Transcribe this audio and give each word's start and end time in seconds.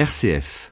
RCF. 0.00 0.70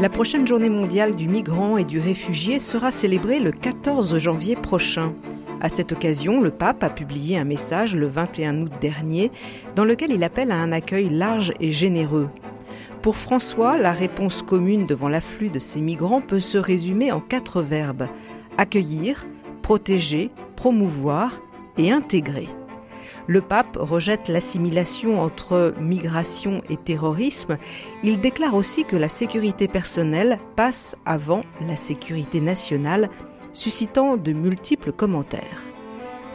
La 0.00 0.08
prochaine 0.08 0.46
journée 0.46 0.68
mondiale 0.68 1.16
du 1.16 1.26
migrant 1.26 1.76
et 1.76 1.82
du 1.82 1.98
réfugié 1.98 2.60
sera 2.60 2.92
célébrée 2.92 3.40
le 3.40 3.50
14 3.50 4.16
janvier 4.18 4.54
prochain. 4.54 5.12
À 5.60 5.68
cette 5.68 5.90
occasion, 5.90 6.40
le 6.40 6.52
pape 6.52 6.84
a 6.84 6.88
publié 6.88 7.36
un 7.36 7.44
message 7.44 7.96
le 7.96 8.06
21 8.06 8.60
août 8.60 8.72
dernier 8.80 9.32
dans 9.74 9.84
lequel 9.84 10.12
il 10.12 10.22
appelle 10.22 10.52
à 10.52 10.56
un 10.56 10.70
accueil 10.70 11.08
large 11.08 11.52
et 11.58 11.72
généreux. 11.72 12.30
Pour 13.02 13.16
François, 13.16 13.78
la 13.78 13.92
réponse 13.92 14.42
commune 14.42 14.86
devant 14.86 15.08
l'afflux 15.08 15.48
de 15.48 15.58
ces 15.58 15.80
migrants 15.80 16.20
peut 16.20 16.40
se 16.40 16.58
résumer 16.58 17.12
en 17.12 17.20
quatre 17.20 17.62
verbes 17.62 18.08
accueillir, 18.58 19.26
protéger, 19.62 20.30
promouvoir 20.54 21.40
et 21.78 21.90
intégrer. 21.90 22.48
Le 23.26 23.40
pape 23.40 23.78
rejette 23.80 24.28
l'assimilation 24.28 25.22
entre 25.22 25.74
migration 25.80 26.62
et 26.68 26.76
terrorisme. 26.76 27.56
Il 28.02 28.20
déclare 28.20 28.54
aussi 28.54 28.84
que 28.84 28.96
la 28.96 29.08
sécurité 29.08 29.66
personnelle 29.66 30.38
passe 30.56 30.96
avant 31.06 31.42
la 31.66 31.76
sécurité 31.76 32.40
nationale, 32.40 33.08
suscitant 33.52 34.16
de 34.16 34.32
multiples 34.32 34.92
commentaires. 34.92 35.62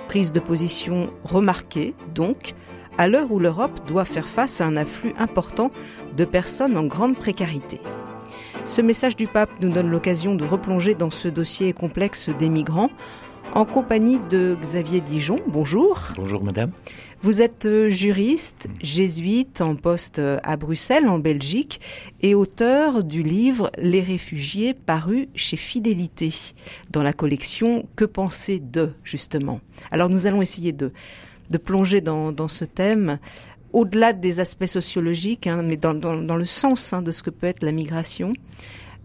Prise 0.07 0.31
de 0.31 0.39
position 0.39 1.09
remarquée, 1.23 1.93
donc, 2.13 2.55
à 2.97 3.07
l'heure 3.07 3.31
où 3.31 3.39
l'Europe 3.39 3.87
doit 3.87 4.05
faire 4.05 4.27
face 4.27 4.61
à 4.61 4.65
un 4.65 4.77
afflux 4.77 5.13
important 5.17 5.71
de 6.15 6.25
personnes 6.25 6.77
en 6.77 6.83
grande 6.83 7.17
précarité. 7.17 7.79
Ce 8.65 8.81
message 8.81 9.15
du 9.15 9.27
pape 9.27 9.51
nous 9.61 9.69
donne 9.69 9.89
l'occasion 9.89 10.35
de 10.35 10.43
replonger 10.43 10.95
dans 10.95 11.11
ce 11.11 11.27
dossier 11.27 11.73
complexe 11.73 12.29
des 12.29 12.49
migrants 12.49 12.89
en 13.53 13.63
compagnie 13.63 14.19
de 14.29 14.57
Xavier 14.59 15.01
Dijon. 15.01 15.37
Bonjour. 15.47 15.99
Bonjour 16.15 16.43
madame. 16.43 16.71
Vous 17.21 17.41
êtes 17.41 17.65
euh, 17.65 17.89
juriste, 17.89 18.67
jésuite 18.81 19.61
en 19.61 19.75
poste 19.75 20.19
euh, 20.19 20.37
à 20.43 20.57
Bruxelles, 20.57 21.07
en 21.07 21.19
Belgique, 21.19 21.79
et 22.21 22.35
auteur 22.35 23.03
du 23.03 23.23
livre 23.23 23.71
Les 23.77 24.01
réfugiés 24.01 24.73
paru 24.73 25.29
chez 25.33 25.57
Fidélité, 25.57 26.33
dans 26.91 27.01
la 27.01 27.13
collection 27.13 27.87
Que 27.95 28.05
penser 28.05 28.59
de, 28.59 28.91
justement. 29.03 29.59
Alors 29.89 30.09
nous 30.09 30.27
allons 30.27 30.41
essayer 30.41 30.71
de, 30.71 30.91
de 31.49 31.57
plonger 31.57 32.01
dans, 32.01 32.47
ce 32.47 32.65
thème 32.65 33.19
au-delà 33.73 34.13
des 34.13 34.39
aspects 34.39 34.65
sociologiques, 34.65 35.47
hein, 35.47 35.61
mais 35.63 35.77
dans, 35.77 35.93
le 35.93 36.45
sens 36.45 36.93
hein, 36.93 37.01
de 37.01 37.11
ce 37.11 37.23
que 37.23 37.29
peut 37.29 37.47
être 37.47 37.63
la 37.63 37.71
migration. 37.71 38.31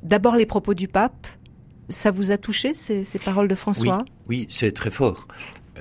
D'abord 0.02 0.36
les 0.36 0.46
propos 0.46 0.74
du 0.74 0.88
pape, 0.88 1.26
ça 1.88 2.10
vous 2.10 2.30
a 2.30 2.38
touché, 2.38 2.74
ces, 2.74 3.04
paroles 3.24 3.48
de 3.48 3.54
François? 3.54 4.04
Oui, 4.28 4.38
oui 4.40 4.46
c'est 4.48 4.72
très 4.72 4.90
fort. 4.90 5.26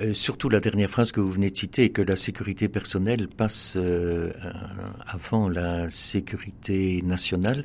Euh, 0.00 0.12
surtout 0.12 0.48
la 0.48 0.60
dernière 0.60 0.88
phrase 0.88 1.12
que 1.12 1.20
vous 1.20 1.30
venez 1.30 1.50
de 1.50 1.56
citer, 1.56 1.90
que 1.90 2.02
la 2.02 2.16
sécurité 2.16 2.68
personnelle 2.68 3.28
passe 3.28 3.74
euh, 3.76 4.32
avant 5.06 5.48
la 5.48 5.88
sécurité 5.88 7.02
nationale, 7.02 7.64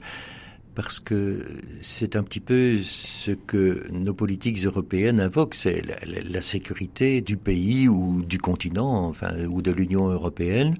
parce 0.75 0.99
que 0.99 1.45
c'est 1.81 2.15
un 2.15 2.23
petit 2.23 2.41
peu 2.41 2.79
ce 2.83 3.31
que 3.31 3.87
nos 3.91 4.13
politiques 4.13 4.63
européennes 4.65 5.21
invoquent, 5.21 5.55
c'est 5.55 5.81
la, 6.05 6.41
sécurité 6.41 7.21
du 7.21 7.37
pays 7.37 7.87
ou 7.87 8.21
du 8.23 8.37
continent, 8.37 9.07
enfin, 9.07 9.45
ou 9.45 9.61
de 9.61 9.71
l'Union 9.71 10.09
européenne 10.09 10.75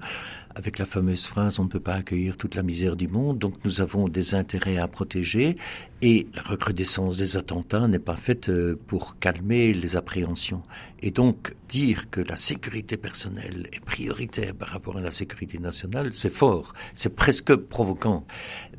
avec 0.56 0.78
la 0.78 0.86
fameuse 0.86 1.26
phrase 1.26 1.58
on 1.58 1.64
ne 1.64 1.68
peut 1.68 1.80
pas 1.80 1.94
accueillir 1.94 2.38
toute 2.38 2.54
la 2.54 2.62
misère 2.62 2.96
du 2.96 3.08
monde, 3.08 3.38
donc 3.38 3.54
nous 3.64 3.82
avons 3.82 4.08
des 4.08 4.34
intérêts 4.34 4.78
à 4.78 4.88
protéger 4.88 5.54
et 6.00 6.26
la 6.34 6.42
recrudescence 6.42 7.18
des 7.18 7.36
attentats 7.36 7.86
n'est 7.88 7.98
pas 7.98 8.16
faite 8.16 8.48
euh, 8.48 8.78
pour 8.86 9.18
calmer 9.18 9.74
les 9.74 9.96
appréhensions. 9.96 10.62
Et 11.02 11.10
donc 11.10 11.54
dire 11.68 12.08
que 12.10 12.22
la 12.22 12.36
sécurité 12.36 12.96
personnelle 12.96 13.68
est 13.70 13.84
prioritaire 13.84 14.54
par 14.54 14.68
rapport 14.68 14.96
à 14.96 15.00
la 15.00 15.10
sécurité 15.10 15.58
nationale, 15.58 16.14
c'est 16.14 16.32
fort, 16.32 16.72
c'est 16.94 17.14
presque 17.14 17.54
provoquant. 17.54 18.26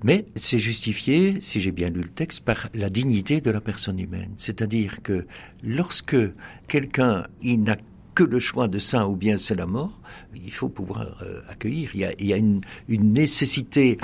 Mais 0.03 0.25
c'est 0.35 0.59
justifié, 0.59 1.39
si 1.41 1.59
j'ai 1.59 1.71
bien 1.71 1.89
lu 1.89 2.01
le 2.01 2.09
texte, 2.09 2.41
par 2.41 2.69
la 2.73 2.89
dignité 2.89 3.39
de 3.39 3.51
la 3.51 3.61
personne 3.61 3.99
humaine. 3.99 4.33
C'est-à-dire 4.37 5.03
que 5.03 5.27
lorsque 5.63 6.17
quelqu'un 6.67 7.27
n'a 7.43 7.77
que 8.17 8.23
le 8.23 8.39
choix 8.39 8.67
de 8.67 8.79
ça 8.79 9.07
ou 9.07 9.15
bien 9.15 9.37
c'est 9.37 9.53
la 9.53 9.67
mort, 9.67 9.95
il 10.33 10.51
faut 10.51 10.69
pouvoir 10.69 11.21
euh, 11.21 11.41
accueillir. 11.49 11.91
Il 11.93 12.25
y 12.25 12.33
a, 12.33 12.37
une, 12.37 12.61
nécessité 12.89 13.99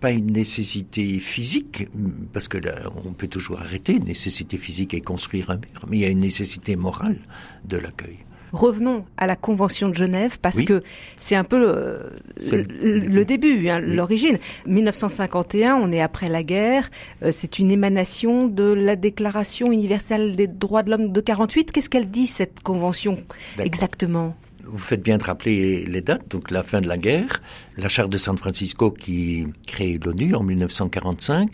pas 0.00 0.10
une 0.10 0.32
nécessité 0.32 1.18
physique, 1.18 1.86
parce 2.32 2.48
que 2.48 2.56
on 3.04 3.12
peut 3.12 3.26
toujours 3.26 3.60
arrêter 3.60 3.92
une 3.96 4.04
nécessité 4.04 4.56
physique 4.56 4.94
et 4.94 5.02
construire 5.02 5.50
un 5.50 5.56
mur, 5.56 5.84
mais 5.86 5.98
il 5.98 6.00
y 6.00 6.06
a 6.06 6.08
une 6.08 6.20
nécessité 6.20 6.76
morale 6.76 7.18
de 7.66 7.76
l'accueil. 7.76 8.16
Revenons 8.52 9.04
à 9.16 9.26
la 9.26 9.36
Convention 9.36 9.88
de 9.88 9.94
Genève 9.94 10.38
parce 10.40 10.58
oui. 10.58 10.64
que 10.64 10.82
c'est 11.16 11.36
un 11.36 11.44
peu 11.44 11.58
le, 11.58 12.12
le, 12.52 12.98
le 12.98 13.24
début, 13.24 13.68
hein, 13.68 13.80
oui. 13.82 13.94
l'origine. 13.94 14.38
1951, 14.66 15.76
on 15.76 15.92
est 15.92 16.00
après 16.00 16.28
la 16.28 16.42
guerre. 16.42 16.90
Euh, 17.22 17.30
c'est 17.32 17.58
une 17.58 17.70
émanation 17.70 18.46
de 18.46 18.72
la 18.72 18.96
Déclaration 18.96 19.72
universelle 19.72 20.36
des 20.36 20.46
droits 20.46 20.82
de 20.82 20.90
l'homme 20.90 21.12
de 21.12 21.20
48. 21.20 21.72
Qu'est-ce 21.72 21.90
qu'elle 21.90 22.10
dit 22.10 22.26
cette 22.26 22.60
convention 22.60 23.18
exactement? 23.58 24.34
vous 24.70 24.78
faites 24.78 25.02
bien 25.02 25.16
de 25.16 25.24
rappeler 25.24 25.84
les 25.86 26.02
dates, 26.02 26.30
donc 26.30 26.50
la 26.50 26.62
fin 26.62 26.80
de 26.80 26.88
la 26.88 26.98
guerre, 26.98 27.40
la 27.76 27.88
charte 27.88 28.10
de 28.10 28.18
San 28.18 28.36
Francisco 28.36 28.90
qui 28.90 29.46
crée 29.66 29.98
l'ONU 30.04 30.34
en 30.34 30.42
1945, 30.42 31.52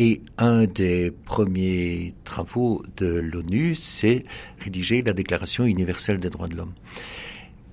et 0.00 0.22
un 0.38 0.64
des 0.64 1.10
premiers 1.10 2.14
travaux 2.24 2.82
de 2.96 3.06
l'ONU, 3.06 3.74
c'est 3.74 4.24
rédiger 4.58 5.02
la 5.02 5.12
Déclaration 5.12 5.66
universelle 5.66 6.18
des 6.18 6.30
droits 6.30 6.48
de 6.48 6.56
l'homme, 6.56 6.72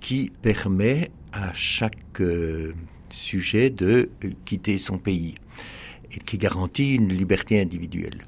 qui 0.01 0.29
permet 0.41 1.09
à 1.31 1.53
chaque 1.53 2.19
euh, 2.19 2.73
sujet 3.09 3.69
de 3.69 4.09
quitter 4.43 4.77
son 4.77 4.97
pays 4.97 5.35
et 6.11 6.19
qui 6.19 6.37
garantit 6.37 6.95
une 6.95 7.13
liberté 7.13 7.61
individuelle 7.61 8.21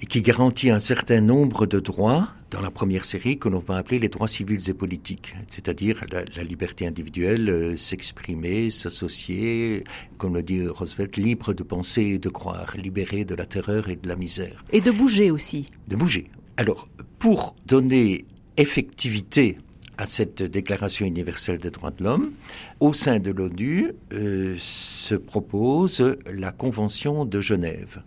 et 0.00 0.06
qui 0.06 0.22
garantit 0.22 0.70
un 0.70 0.78
certain 0.78 1.20
nombre 1.20 1.66
de 1.66 1.80
droits 1.80 2.28
dans 2.50 2.60
la 2.60 2.70
première 2.70 3.04
série 3.04 3.38
que 3.38 3.48
l'on 3.48 3.58
va 3.58 3.76
appeler 3.76 3.98
les 3.98 4.08
droits 4.08 4.28
civils 4.28 4.70
et 4.70 4.74
politiques, 4.74 5.34
c'est-à-dire 5.50 6.04
la, 6.10 6.24
la, 6.36 6.42
liberté 6.42 6.86
individuelle, 6.86 7.48
euh, 7.50 7.76
s'exprimer, 7.76 8.70
s'associer, 8.70 9.84
comme 10.16 10.34
le 10.34 10.42
dit 10.42 10.66
Roosevelt, 10.66 11.16
libre 11.16 11.52
de 11.52 11.62
penser 11.62 12.02
et 12.02 12.18
de 12.18 12.28
croire, 12.28 12.74
libéré 12.76 13.24
de 13.24 13.34
la 13.34 13.44
terreur 13.44 13.88
et 13.88 13.96
de 13.96 14.08
la 14.08 14.16
misère. 14.16 14.64
Et 14.72 14.80
de 14.80 14.90
bouger 14.90 15.30
aussi. 15.30 15.70
De 15.88 15.96
bouger. 15.96 16.30
Alors, 16.56 16.88
pour 17.18 17.54
donner 17.66 18.24
effectivité 18.56 19.56
à 19.98 20.06
cette 20.06 20.42
déclaration 20.42 21.06
universelle 21.06 21.58
des 21.58 21.70
droits 21.70 21.90
de 21.90 22.04
l'homme, 22.04 22.32
au 22.80 22.92
sein 22.92 23.18
de 23.18 23.30
l'ONU 23.30 23.92
euh, 24.12 24.54
se 24.58 25.14
propose 25.14 26.16
la 26.32 26.52
Convention 26.52 27.24
de 27.24 27.40
Genève, 27.40 28.02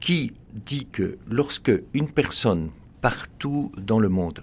qui 0.00 0.32
dit 0.52 0.86
que 0.86 1.18
lorsque 1.28 1.72
une 1.94 2.10
personne 2.10 2.70
partout 3.00 3.70
dans 3.78 4.00
le 4.00 4.08
monde 4.08 4.40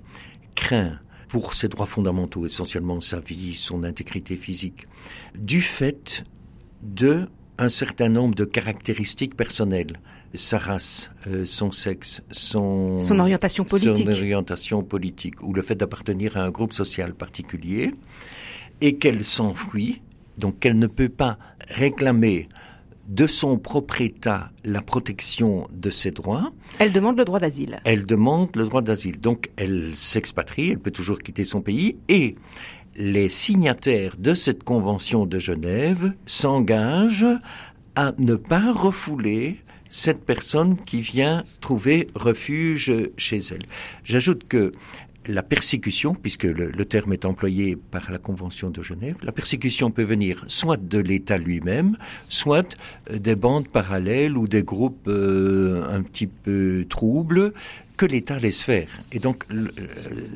craint 0.56 1.00
pour 1.28 1.54
ses 1.54 1.68
droits 1.68 1.86
fondamentaux, 1.86 2.46
essentiellement 2.46 3.02
sa 3.02 3.20
vie, 3.20 3.56
son 3.56 3.84
intégrité 3.84 4.36
physique, 4.36 4.88
du 5.36 5.62
fait 5.62 6.24
de 6.82 7.28
un 7.58 7.70
certain 7.70 8.10
nombre 8.10 8.36
de 8.36 8.46
caractéristiques 8.46 9.36
personnelles, 9.36 10.00
sa 10.34 10.58
race, 10.58 11.12
euh, 11.28 11.46
son 11.46 11.72
sexe, 11.72 12.24
son, 12.32 13.00
son 13.00 13.20
orientation 13.20 13.64
politique, 13.64 14.06
son 14.06 14.12
orientation 14.12 14.84
politique, 14.84 15.42
ou 15.44 15.54
le 15.54 15.62
fait 15.62 15.76
d'appartenir 15.76 16.38
à 16.38 16.42
un 16.42 16.50
groupe 16.50 16.74
social 16.74 17.14
particulier, 17.14 17.92
et 18.84 18.98
qu'elle 18.98 19.24
s'enfuit, 19.24 20.02
donc 20.38 20.60
qu'elle 20.60 20.78
ne 20.78 20.88
peut 20.88 21.08
pas 21.08 21.40
réclamer 21.70 22.50
de 23.08 23.28
son 23.28 23.58
propre 23.58 24.02
État 24.02 24.52
la 24.66 24.82
protection 24.82 25.68
de 25.72 25.90
ses 25.90 26.12
droits. 26.12 26.52
Elle 26.80 26.92
demande 26.92 27.18
le 27.18 27.24
droit 27.24 27.40
d'asile. 27.40 27.80
Elle 27.86 28.04
demande 28.04 28.50
le 28.56 28.66
droit 28.66 28.82
d'asile. 28.82 29.22
Donc 29.22 29.52
elle 29.56 29.94
s'expatrie, 29.96 30.72
elle 30.72 30.80
peut 30.80 30.92
toujours 30.92 31.20
quitter 31.20 31.46
son 31.46 31.62
pays 31.62 31.96
et 32.10 32.36
les 32.98 33.30
signataires 33.30 34.18
de 34.20 34.36
cette 34.36 34.66
convention 34.66 35.26
de 35.26 35.40
Genève 35.40 36.14
s'engagent 36.26 37.40
à 37.96 38.12
ne 38.18 38.36
pas 38.36 38.74
refouler 38.74 39.60
cette 39.88 40.26
personne 40.26 40.76
qui 40.76 41.02
vient 41.02 41.44
trouver 41.62 42.10
refuge 42.16 42.92
chez 43.16 43.38
elle. 43.52 43.64
J'ajoute 44.04 44.48
que 44.48 44.74
la 45.28 45.44
persécution, 45.44 46.16
puisque 46.16 46.44
le, 46.44 46.86
terme 46.86 47.14
est 47.14 47.26
employé 47.26 47.76
par 47.76 48.12
la 48.12 48.18
Convention 48.18 48.70
de 48.70 48.82
Genève, 48.82 49.16
la 49.24 49.32
persécution 49.32 49.92
peut 49.92 50.04
venir 50.04 50.44
soit 50.48 50.78
de 50.78 51.00
l'État 51.00 51.38
lui-même, 51.38 51.98
soit 52.30 52.78
des 53.12 53.36
bandes 53.36 53.68
parallèles 53.68 54.38
ou 54.38 54.48
des 54.48 54.64
groupes 54.64 55.08
euh, 55.08 55.84
un 55.90 56.02
petit 56.02 56.28
peu 56.28 56.86
troubles 56.90 57.54
que 58.04 58.12
l'État 58.12 58.38
laisse 58.38 58.62
faire. 58.62 58.90
Et 59.14 59.20
donc, 59.20 59.46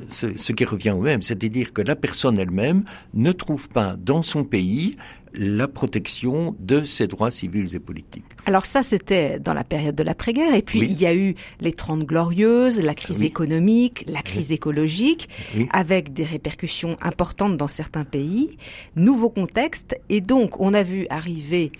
ce, 0.07 0.51
qui 0.53 0.63
revient 0.63 0.91
au 0.91 1.01
même, 1.01 1.21
c'est-à-dire 1.21 1.73
que 1.73 1.81
la 1.81 1.97
personne 1.97 2.39
elle-même 2.39 2.85
ne 3.13 3.33
trouve 3.33 3.67
pas 3.67 3.97
dans 3.97 4.21
son 4.21 4.45
pays 4.45 4.95
la 5.33 5.67
protection 5.67 6.55
de 6.59 6.85
ses 6.85 7.07
droits 7.07 7.29
civils 7.29 7.75
et 7.75 7.79
politiques. 7.79 8.23
Alors 8.45 8.65
ça, 8.65 8.83
c'était 8.83 9.37
dans 9.37 9.53
la 9.53 9.65
période 9.65 9.95
de 9.95 10.03
l'après-guerre. 10.03 10.55
Et 10.55 10.61
puis, 10.61 10.79
il 10.79 10.97
y 10.97 11.05
a 11.05 11.13
eu 11.13 11.35
les 11.59 11.73
Trente 11.73 12.05
Glorieuses, 12.05 12.79
la 12.79 12.95
crise 12.95 13.23
économique, 13.23 14.05
la 14.07 14.21
crise 14.21 14.53
écologique, 14.53 15.27
avec 15.71 16.13
des 16.13 16.23
répercussions 16.23 16.95
importantes 17.01 17.57
dans 17.57 17.67
certains 17.67 18.05
pays. 18.05 18.57
Nouveau 18.95 19.29
contexte. 19.29 19.99
Et 20.07 20.21
donc, 20.21 20.61
on 20.61 20.73
a 20.73 20.83
vu 20.83 21.05
arriver 21.09 21.73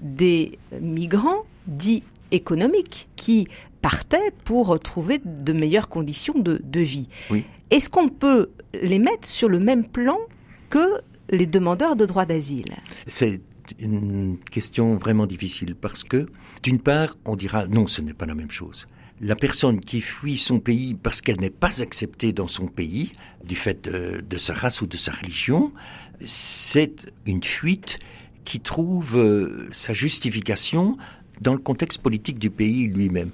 des 0.00 0.58
migrants 0.82 1.44
dits 1.66 2.02
économiques 2.30 3.08
qui 3.16 3.48
partaient 3.82 4.32
pour 4.44 4.78
trouver 4.80 5.20
de 5.24 5.52
meilleures 5.52 5.88
conditions 5.88 6.34
de, 6.38 6.80
vie. 6.80 7.08
Est-ce 7.70 7.90
qu'on 7.90 8.08
peut 8.08 8.50
les 8.80 8.98
mettre 8.98 9.26
sur 9.26 9.48
le 9.48 9.58
même 9.58 9.86
plan 9.86 10.18
que 10.68 11.00
les 11.30 11.46
demandeurs 11.46 11.96
de 11.96 12.06
droit 12.06 12.24
d'asile? 12.24 12.76
C'est 13.06 13.40
une 13.78 14.38
question 14.50 14.96
vraiment 14.96 15.26
difficile 15.26 15.74
parce 15.74 16.04
que, 16.04 16.26
d'une 16.62 16.80
part, 16.80 17.16
on 17.24 17.36
dira 17.36 17.66
non, 17.66 17.86
ce 17.86 18.02
n'est 18.02 18.14
pas 18.14 18.26
la 18.26 18.34
même 18.34 18.50
chose. 18.50 18.86
La 19.20 19.36
personne 19.36 19.80
qui 19.80 20.00
fuit 20.00 20.38
son 20.38 20.60
pays 20.60 20.94
parce 20.94 21.20
qu'elle 21.20 21.40
n'est 21.40 21.50
pas 21.50 21.82
acceptée 21.82 22.32
dans 22.32 22.48
son 22.48 22.66
pays, 22.66 23.12
du 23.44 23.54
fait 23.54 23.88
de 23.88 24.36
sa 24.36 24.54
race 24.54 24.82
ou 24.82 24.86
de 24.86 24.96
sa 24.96 25.12
religion, 25.12 25.72
c'est 26.24 27.12
une 27.26 27.42
fuite 27.42 27.98
qui 28.44 28.60
trouve 28.60 29.16
euh, 29.16 29.68
sa 29.72 29.92
justification 29.92 30.96
dans 31.40 31.52
le 31.52 31.58
contexte 31.58 31.98
politique 31.98 32.38
du 32.38 32.50
pays 32.50 32.86
lui-même. 32.86 33.30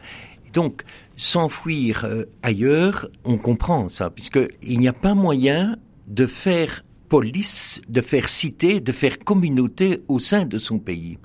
Donc, 0.56 0.84
s'enfuir 1.16 2.06
euh, 2.06 2.24
ailleurs, 2.42 3.10
on 3.24 3.36
comprend 3.36 3.90
ça, 3.90 4.08
puisqu'il 4.08 4.80
n'y 4.80 4.88
a 4.88 4.94
pas 4.94 5.12
moyen 5.12 5.76
de 6.06 6.24
faire 6.24 6.82
police, 7.10 7.82
de 7.90 8.00
faire 8.00 8.26
cité, 8.26 8.80
de 8.80 8.90
faire 8.90 9.18
communauté 9.18 10.00
au 10.08 10.18
sein 10.18 10.46
de 10.46 10.56
son 10.56 10.78
pays. 10.78 11.18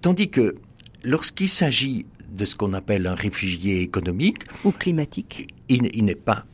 Tandis 0.00 0.30
que 0.30 0.56
lorsqu'il 1.04 1.50
s'agit 1.50 2.06
de 2.30 2.46
ce 2.46 2.56
qu'on 2.56 2.72
appelle 2.72 3.06
un 3.06 3.14
réfugié 3.14 3.82
économique 3.82 4.44
ou 4.64 4.72
climatique, 4.72 5.48
il, 5.68 5.82
n'est 6.02 6.14
pas 6.14 6.46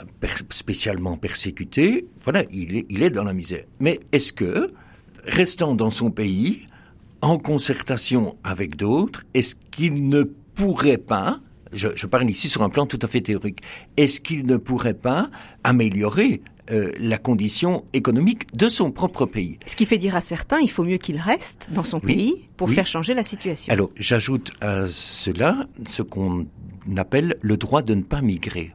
spécialement 0.50 1.16
persécuté. 1.16 2.08
Voilà, 2.24 2.42
il 2.50 2.76
est, 2.76 2.86
il 2.88 3.04
est 3.04 3.10
dans 3.10 3.22
la 3.22 3.34
misère. 3.34 3.66
Mais 3.78 4.00
est-ce 4.10 4.32
que 4.32 4.72
restant 5.26 5.76
dans 5.76 5.90
son 5.90 6.10
pays, 6.10 6.66
en 7.22 7.38
concertation 7.38 8.36
avec 8.42 8.74
d'autres, 8.74 9.22
est-ce 9.32 9.54
qu'il 9.70 10.08
ne 10.08 10.24
pourrait 10.24 10.98
pas, 10.98 11.38
je, 11.74 12.06
parle 12.06 12.28
ici 12.30 12.48
sur 12.48 12.62
un 12.62 12.68
plan 12.68 12.86
tout 12.86 12.98
à 13.02 13.08
fait 13.08 13.20
théorique, 13.20 13.60
est-ce 13.96 14.20
qu'il 14.20 14.46
ne 14.46 14.56
pourrait 14.56 14.94
pas 14.94 15.30
améliorer 15.62 16.42
euh, 16.70 16.92
la 16.98 17.18
condition 17.18 17.84
économique 17.92 18.54
de 18.54 18.68
son 18.68 18.90
propre 18.90 19.26
pays? 19.26 19.58
Ce 19.66 19.76
qui 19.76 19.86
fait 19.86 19.98
dire 19.98 20.16
à 20.16 20.20
certains, 20.20 20.60
il 20.60 20.70
faut 20.70 20.84
mieux 20.84 20.98
qu'il 20.98 21.18
reste 21.18 21.68
dans 21.72 21.82
son 21.82 22.00
pays 22.00 22.48
pour 22.56 22.70
faire 22.70 22.86
changer 22.86 23.14
la 23.14 23.24
situation. 23.24 23.72
Alors, 23.72 23.90
j'ajoute 23.96 24.52
à 24.60 24.86
cela 24.86 25.66
ce 25.88 26.02
qu'on 26.02 26.46
appelle 26.96 27.36
le 27.40 27.56
droit 27.56 27.82
de 27.82 27.94
ne 27.94 28.02
pas 28.02 28.22
migrer 28.22 28.72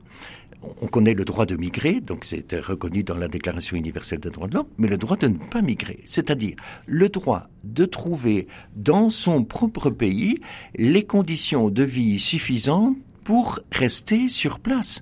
on 0.82 0.88
connaît 0.88 1.14
le 1.14 1.26
droit 1.26 1.46
de 1.46 1.56
migrer, 1.56 2.02
donc 2.02 2.26
c'est 2.26 2.60
reconnu 2.60 3.04
dans 3.04 3.18
la 3.18 3.28
Déclaration 3.28 3.78
universelle 3.78 4.20
des 4.20 4.30
droits 4.30 4.48
de 4.48 4.56
l'homme, 4.56 4.68
mais 4.78 4.88
le 4.88 4.98
droit 4.98 5.18
de 5.18 5.28
ne 5.28 5.38
pas 5.38 5.62
migrer, 5.62 6.02
c'est-à-dire 6.06 6.56
le 6.86 7.10
droit 7.10 7.50
de 7.64 7.86
trouver 7.86 8.48
dans 8.76 9.10
son 9.10 9.44
propre 9.44 9.90
pays 9.90 10.40
les 10.76 11.04
conditions 11.04 11.70
de 11.70 11.84
vie 11.84 12.20
suffisantes 12.20 12.98
pour 13.30 13.60
rester 13.72 14.28
sur 14.28 14.60
place. 14.60 15.02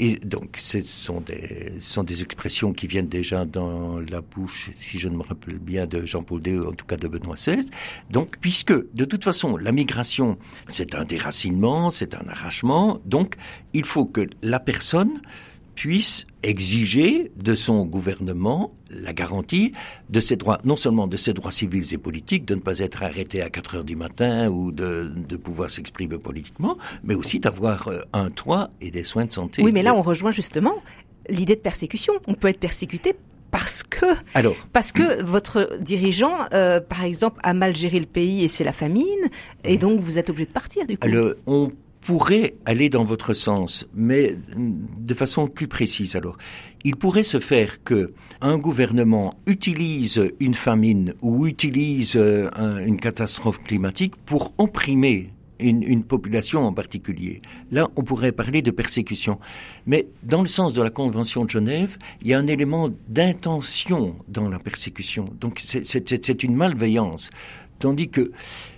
Et 0.00 0.16
donc, 0.16 0.56
ce 0.56 0.82
sont 0.82 1.20
des, 1.20 1.74
sont 1.78 2.02
des 2.02 2.22
expressions 2.22 2.72
qui 2.72 2.88
viennent 2.88 3.06
déjà 3.06 3.44
dans 3.44 4.00
la 4.00 4.22
bouche, 4.22 4.72
si 4.74 4.98
je 4.98 5.08
ne 5.08 5.16
me 5.16 5.22
rappelle 5.22 5.60
bien, 5.60 5.86
de 5.86 6.04
Jean-Paul 6.04 6.44
II, 6.44 6.66
en 6.66 6.72
tout 6.72 6.84
cas 6.84 6.96
de 6.96 7.06
Benoît 7.06 7.36
XVI. 7.36 7.64
Donc, 8.10 8.38
puisque, 8.40 8.72
de 8.72 9.04
toute 9.04 9.22
façon, 9.22 9.56
la 9.56 9.70
migration, 9.70 10.36
c'est 10.66 10.96
un 10.96 11.04
déracinement, 11.04 11.92
c'est 11.92 12.16
un 12.16 12.26
arrachement, 12.26 12.98
donc, 13.04 13.36
il 13.72 13.84
faut 13.84 14.04
que 14.04 14.28
la 14.42 14.58
personne 14.58 15.20
puisse 15.80 16.26
exiger 16.42 17.32
de 17.36 17.54
son 17.54 17.86
gouvernement 17.86 18.70
la 18.90 19.14
garantie 19.14 19.72
de 20.10 20.20
ses 20.20 20.36
droits, 20.36 20.58
non 20.62 20.76
seulement 20.76 21.06
de 21.06 21.16
ses 21.16 21.32
droits 21.32 21.52
civils 21.52 21.94
et 21.94 21.96
politiques, 21.96 22.44
de 22.44 22.54
ne 22.54 22.60
pas 22.60 22.80
être 22.80 23.02
arrêté 23.02 23.40
à 23.40 23.48
4 23.48 23.76
heures 23.76 23.84
du 23.84 23.96
matin 23.96 24.50
ou 24.50 24.72
de, 24.72 25.10
de 25.16 25.36
pouvoir 25.38 25.70
s'exprimer 25.70 26.18
politiquement, 26.18 26.76
mais 27.02 27.14
aussi 27.14 27.40
d'avoir 27.40 27.88
euh, 27.88 28.00
un 28.12 28.28
toit 28.28 28.68
et 28.82 28.90
des 28.90 29.04
soins 29.04 29.24
de 29.24 29.32
santé. 29.32 29.62
Oui, 29.62 29.72
mais 29.72 29.82
là, 29.82 29.94
on 29.94 30.02
rejoint 30.02 30.32
justement 30.32 30.74
l'idée 31.30 31.56
de 31.56 31.60
persécution. 31.60 32.12
On 32.26 32.34
peut 32.34 32.48
être 32.48 32.60
persécuté 32.60 33.14
parce 33.50 33.82
que 33.82 34.04
Alors, 34.34 34.56
parce 34.74 34.92
que 34.92 35.22
votre 35.22 35.78
dirigeant, 35.80 36.34
euh, 36.52 36.80
par 36.82 37.04
exemple, 37.04 37.40
a 37.42 37.54
mal 37.54 37.74
géré 37.74 38.00
le 38.00 38.06
pays 38.06 38.44
et 38.44 38.48
c'est 38.48 38.64
la 38.64 38.74
famine, 38.74 39.30
et 39.64 39.78
donc 39.78 40.00
vous 40.00 40.18
êtes 40.18 40.28
obligé 40.28 40.44
de 40.44 40.52
partir 40.52 40.86
du 40.86 40.98
coup. 40.98 41.08
On 41.46 41.70
pourrait 42.00 42.54
aller 42.64 42.88
dans 42.88 43.04
votre 43.04 43.34
sens, 43.34 43.86
mais 43.94 44.36
de 44.56 45.14
façon 45.14 45.48
plus 45.48 45.68
précise 45.68 46.16
alors. 46.16 46.36
Il 46.82 46.96
pourrait 46.96 47.22
se 47.22 47.38
faire 47.38 47.82
que 47.84 48.14
un 48.40 48.56
gouvernement 48.56 49.34
utilise 49.46 50.24
une 50.40 50.54
famine 50.54 51.14
ou 51.20 51.46
utilise 51.46 52.14
euh, 52.16 52.48
une 52.84 52.98
catastrophe 52.98 53.62
climatique 53.62 54.16
pour 54.24 54.54
opprimer 54.56 55.30
une, 55.58 55.82
une, 55.82 56.04
population 56.04 56.66
en 56.66 56.72
particulier. 56.72 57.42
Là, 57.70 57.90
on 57.96 58.02
pourrait 58.02 58.32
parler 58.32 58.62
de 58.62 58.70
persécution. 58.70 59.38
Mais 59.86 60.06
dans 60.22 60.40
le 60.40 60.48
sens 60.48 60.72
de 60.72 60.82
la 60.82 60.88
Convention 60.88 61.44
de 61.44 61.50
Genève, 61.50 61.98
il 62.22 62.28
y 62.28 62.34
a 62.34 62.38
un 62.38 62.46
élément 62.46 62.88
d'intention 63.08 64.16
dans 64.28 64.48
la 64.48 64.58
persécution. 64.58 65.28
Donc 65.38 65.60
c'est 65.62 66.42
une 66.42 66.54
malveillance. 66.54 67.30
Tandis 67.78 68.08
que 68.08 68.32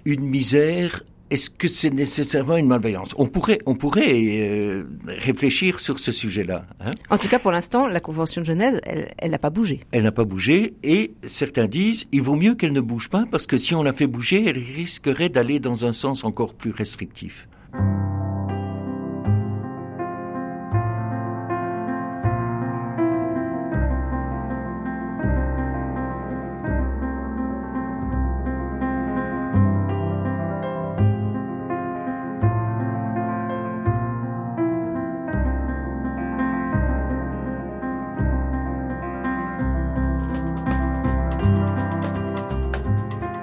une 0.05 0.25
misère 0.25 1.05
est-ce 1.32 1.49
que 1.49 1.67
c'est 1.67 1.88
nécessairement 1.88 2.58
une 2.58 2.67
malveillance? 2.67 3.14
On 3.17 3.26
pourrait, 3.26 3.58
on 3.64 3.75
pourrait 3.75 4.12
euh, 4.12 4.84
réfléchir 5.06 5.81
sur 5.81 5.99
ce 5.99 6.12
sujet-là. 6.12 6.67
Hein. 6.79 6.93
en 7.08 7.17
tout 7.17 7.29
cas, 7.29 7.38
pour 7.38 7.52
l'instant, 7.52 7.87
la 7.87 8.00
Convention 8.00 8.43
de 8.43 8.46
Genève, 8.46 8.81
elle 8.84 9.31
n'a 9.31 9.38
pas 9.38 9.49
bougé. 9.49 9.81
Elle 9.93 10.02
n'a 10.02 10.12
pas 10.12 10.25
bougé, 10.25 10.75
et 10.82 11.14
certains 11.26 11.67
disent, 11.67 12.06
il 12.12 12.20
vaut 12.20 12.37
mieux 12.37 12.55
qu'elle 12.55 12.75
ne 12.75 12.82
bouge 12.82 13.08
pas, 13.08 13.25
parce 13.31 13.46
que 13.46 13.56
si 13.56 13.75
on 13.75 13.82
la 13.82 13.94
fait 13.94 14.06
bouger, 14.06 14.44
elle 14.46 14.58
risquerait 14.58 15.31
d'aller 15.31 15.58
dans 15.58 15.87
un 15.87 15.93
sens 15.93 16.23
encore 16.25 16.52
plus 16.52 16.70
restrictif. 16.70 17.49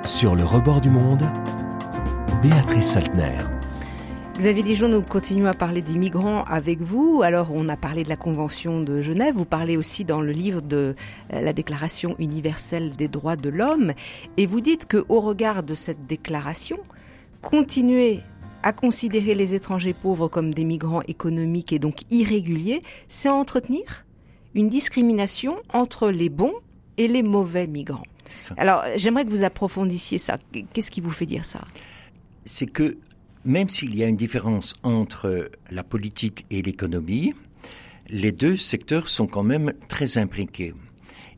Sur 0.10 0.34
le 0.34 0.44
rebord 0.44 0.82
du 0.82 0.90
monde, 0.90 1.22
Béatrice 2.42 2.90
Saltner. 2.90 3.38
Xavier 4.40 4.64
Dijon, 4.64 4.90
nous 4.90 5.04
continuons 5.04 5.46
à 5.46 5.54
parler 5.54 5.84
des 5.84 6.00
migrants 6.00 6.44
avec 6.46 6.82
vous. 6.82 7.22
Alors, 7.24 7.52
on 7.54 7.70
a 7.70 7.78
parlé 7.78 8.04
de 8.04 8.10
la 8.10 8.16
Convention 8.16 8.82
de 8.82 9.04
Genève. 9.04 9.36
Vous 9.36 9.46
parlez 9.46 9.78
aussi 9.78 10.06
dans 10.06 10.20
le 10.20 10.32
livre 10.32 10.64
de 10.64 10.96
euh, 11.32 11.42
la 11.42 11.54
Déclaration 11.54 12.16
universelle 12.18 12.90
des 12.90 13.08
droits 13.08 13.36
de 13.36 13.50
l'homme. 13.50 13.94
Et 14.38 14.48
vous 14.48 14.62
dites 14.62 14.88
que, 14.88 15.06
au 15.10 15.22
regard 15.22 15.62
de 15.62 15.76
cette 15.76 16.08
déclaration, 16.08 16.80
continuer 17.44 18.22
à 18.64 18.74
considérer 18.74 19.36
les 19.36 19.54
étrangers 19.54 19.94
pauvres 19.94 20.28
comme 20.28 20.56
des 20.56 20.66
migrants 20.66 21.04
économiques 21.08 21.72
et 21.72 21.80
donc 21.80 22.00
irréguliers, 22.10 22.82
c'est 23.10 23.30
entretenir 23.30 24.06
une 24.56 24.70
discrimination 24.70 25.58
entre 25.72 26.10
les 26.10 26.30
bons 26.30 26.56
et 26.98 27.08
les 27.08 27.24
mauvais 27.24 27.68
migrants. 27.68 28.04
Alors, 28.58 28.84
j'aimerais 28.96 29.26
que 29.26 29.30
vous 29.30 29.44
approfondissiez 29.44 30.20
ça. 30.20 30.38
Qu'est-ce 30.74 30.92
qui 30.92 31.02
vous 31.02 31.12
fait 31.12 31.26
dire 31.26 31.46
ça? 31.46 31.62
C'est 32.46 32.68
que 32.68 32.98
même 33.46 33.70
s'il 33.70 33.96
y 33.96 34.04
a 34.04 34.08
une 34.08 34.18
différence 34.18 34.74
entre 34.84 35.50
la 35.72 35.84
politique 35.84 36.46
et 36.50 36.62
l'économie, 36.62 37.34
les 38.08 38.32
deux 38.32 38.58
secteurs 38.58 39.08
sont 39.08 39.28
quand 39.28 39.44
même 39.44 39.74
très 39.88 40.18
imbriqués. 40.18 40.74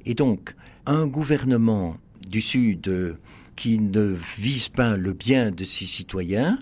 Et 0.06 0.14
donc, 0.14 0.56
un 0.86 1.06
gouvernement 1.06 1.98
du 2.28 2.42
Sud 2.42 3.18
qui 3.56 3.78
ne 3.78 4.16
vise 4.38 4.70
pas 4.70 4.98
le 4.98 5.14
bien 5.14 5.52
de 5.52 5.64
ses 5.64 5.86
citoyens, 5.86 6.60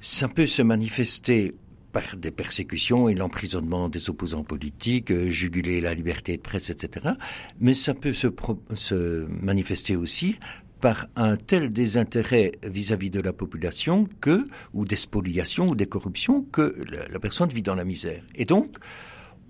ça 0.00 0.28
peut 0.28 0.46
se 0.46 0.62
manifester 0.62 1.54
par 1.92 2.16
des 2.16 2.30
persécutions 2.30 3.08
et 3.08 3.14
l'emprisonnement 3.14 3.88
des 3.88 4.10
opposants 4.10 4.44
politiques, 4.44 5.10
euh, 5.10 5.30
juguler 5.30 5.80
la 5.80 5.94
liberté 5.94 6.36
de 6.36 6.42
presse, 6.42 6.70
etc. 6.70 7.14
Mais 7.60 7.74
ça 7.74 7.94
peut 7.94 8.12
se, 8.12 9.26
manifester 9.42 9.96
aussi 9.96 10.36
par 10.80 11.06
un 11.14 11.36
tel 11.36 11.70
désintérêt 11.70 12.52
vis-à-vis 12.62 13.10
de 13.10 13.20
la 13.20 13.32
population 13.32 14.08
que, 14.20 14.44
ou 14.72 14.84
des 14.84 14.96
spoliations 14.96 15.68
ou 15.68 15.74
des 15.74 15.86
corruptions, 15.86 16.42
que 16.42 16.74
la, 17.10 17.18
personne 17.20 17.50
vit 17.50 17.62
dans 17.62 17.74
la 17.74 17.84
misère. 17.84 18.22
Et 18.34 18.46
donc, 18.46 18.68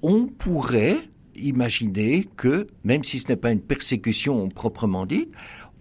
on 0.03 0.27
pourrait 0.27 0.99
imaginer 1.37 2.27
que, 2.37 2.67
même 2.83 3.05
si 3.05 3.21
ce 3.21 3.29
n'est 3.29 3.37
pas 3.37 3.53
une 3.53 3.61
persécution 3.61 4.49
proprement 4.49 5.07
dite, 5.07 5.31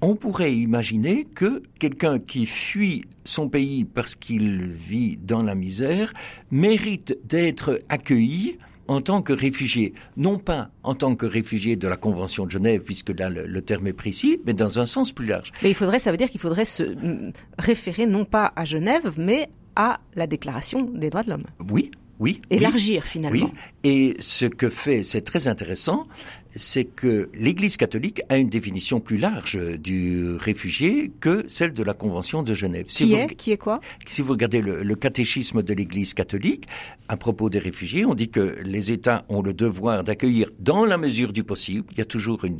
on 0.02 0.16
pourrait 0.16 0.54
imaginer 0.54 1.26
que 1.26 1.64
quelqu'un 1.80 2.20
qui 2.20 2.46
fuit 2.46 3.06
son 3.26 3.50
pays 3.50 3.86
parce 3.86 4.16
qu'il 4.16 4.64
vit 4.74 5.18
dans 5.18 5.44
la 5.44 5.56
misère 5.56 6.14
mérite 6.52 7.18
d'être 7.26 7.82
accueilli 7.90 8.58
en 8.88 9.02
tant 9.02 9.22
que 9.22 9.34
réfugié, 9.34 9.94
non 10.18 10.40
pas 10.40 10.72
en 10.82 10.96
tant 10.96 11.16
que 11.16 11.28
réfugié 11.28 11.76
de 11.76 11.88
la 11.88 11.96
Convention 11.96 12.46
de 12.46 12.52
Genève, 12.52 12.82
puisque 12.84 13.18
là 13.18 13.30
le, 13.30 13.62
terme 13.62 13.86
est 13.86 13.94
précis, 13.94 14.42
mais 14.46 14.54
dans 14.54 14.80
un 14.80 14.88
sens 14.88 15.12
plus 15.12 15.28
large. 15.28 15.52
Mais 15.62 15.70
il 15.70 15.76
faudrait, 15.76 16.00
ça 16.00 16.10
veut 16.10 16.18
dire 16.18 16.32
qu'il 16.32 16.40
faudrait 16.40 16.66
se 16.66 16.84
mm, 16.84 17.32
référer 17.60 18.08
non 18.08 18.26
pas 18.26 18.52
à 18.56 18.66
Genève, 18.66 19.14
mais 19.18 19.48
à 19.76 20.00
la 20.16 20.26
Déclaration 20.26 20.82
des 20.82 21.12
droits 21.12 21.22
de 21.22 21.30
l'homme. 21.30 21.46
Oui, 21.70 21.92
oui. 22.20 22.42
Élargir 22.50 23.04
finalement. 23.04 23.46
Oui. 23.46 23.54
Et 23.84 24.18
ce 24.20 24.46
que 24.46 24.70
fait, 24.70 25.04
c'est 25.04 25.22
très 25.22 25.48
intéressant, 25.48 26.08
c'est 26.56 26.86
que 26.86 27.30
l'Église 27.34 27.78
catholique 27.78 28.22
a 28.30 28.38
une 28.38 28.50
définition 28.50 29.00
plus 29.00 29.18
large 29.18 29.58
du 29.78 30.34
réfugié 30.36 31.12
que 31.20 31.46
celle 31.48 31.74
de 31.74 31.84
la 31.84 31.94
Convention 31.94 32.44
de 32.44 32.54
Genève. 32.54 32.88
qui 32.88 33.14
est? 33.14 33.36
Qui 33.36 33.52
est 33.52 33.58
quoi? 33.58 33.80
Si 34.08 34.22
vous 34.22 34.32
regardez 34.32 34.62
le, 34.62 34.96
catéchisme 34.96 35.64
de 35.64 35.74
l'Église 35.74 36.14
catholique, 36.14 36.66
à 37.08 37.16
propos 37.18 37.50
des 37.50 37.60
réfugiés, 37.60 38.06
on 38.06 38.16
dit 38.16 38.30
que 38.30 38.58
les 38.64 38.92
États 38.92 39.26
ont 39.30 39.42
le 39.42 39.54
devoir 39.54 40.04
d'accueillir 40.04 40.50
dans 40.60 40.86
la 40.86 40.98
mesure 40.98 41.32
du 41.32 41.44
possible. 41.44 41.88
Il 41.92 42.00
y 42.00 42.02
a 42.02 42.06
toujours 42.06 42.44
une, 42.44 42.60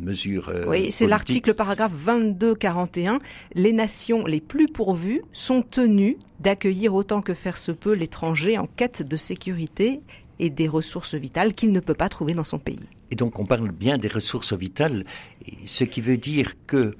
mesure. 0.00 0.48
Euh, 0.48 0.64
oui, 0.66 0.90
c'est 0.90 1.06
l'article 1.06 1.54
paragraphe 1.54 1.92
22-41. 2.06 3.18
Les 3.54 3.72
nations 3.72 4.24
les 4.24 4.40
plus 4.40 4.66
pourvues 4.66 5.22
sont 5.32 5.62
tenues 5.62 6.16
d'accueillir 6.38 6.94
autant 6.94 7.20
que 7.20 7.34
faire 7.34 7.58
se 7.58 7.72
peut 7.72 7.92
l'étranger 7.92 8.56
en 8.56 8.66
quête 8.66 9.02
de 9.06 9.16
sécurité 9.16 10.00
et 10.38 10.50
des 10.50 10.68
ressources 10.68 11.14
vitales 11.14 11.52
qu'il 11.52 11.72
ne 11.72 11.80
peut 11.80 11.94
pas 11.94 12.08
trouver 12.08 12.32
dans 12.32 12.44
son 12.44 12.58
pays. 12.58 12.80
Et 13.10 13.16
donc 13.16 13.38
on 13.38 13.46
parle 13.46 13.70
bien 13.70 13.98
des 13.98 14.08
ressources 14.08 14.52
vitales, 14.52 15.04
ce 15.66 15.84
qui 15.84 16.00
veut 16.00 16.18
dire 16.18 16.54
que 16.66 16.94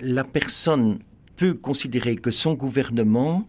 la 0.00 0.24
personne 0.24 1.00
peut 1.36 1.54
considérer 1.54 2.16
que 2.16 2.30
son 2.30 2.54
gouvernement 2.54 3.46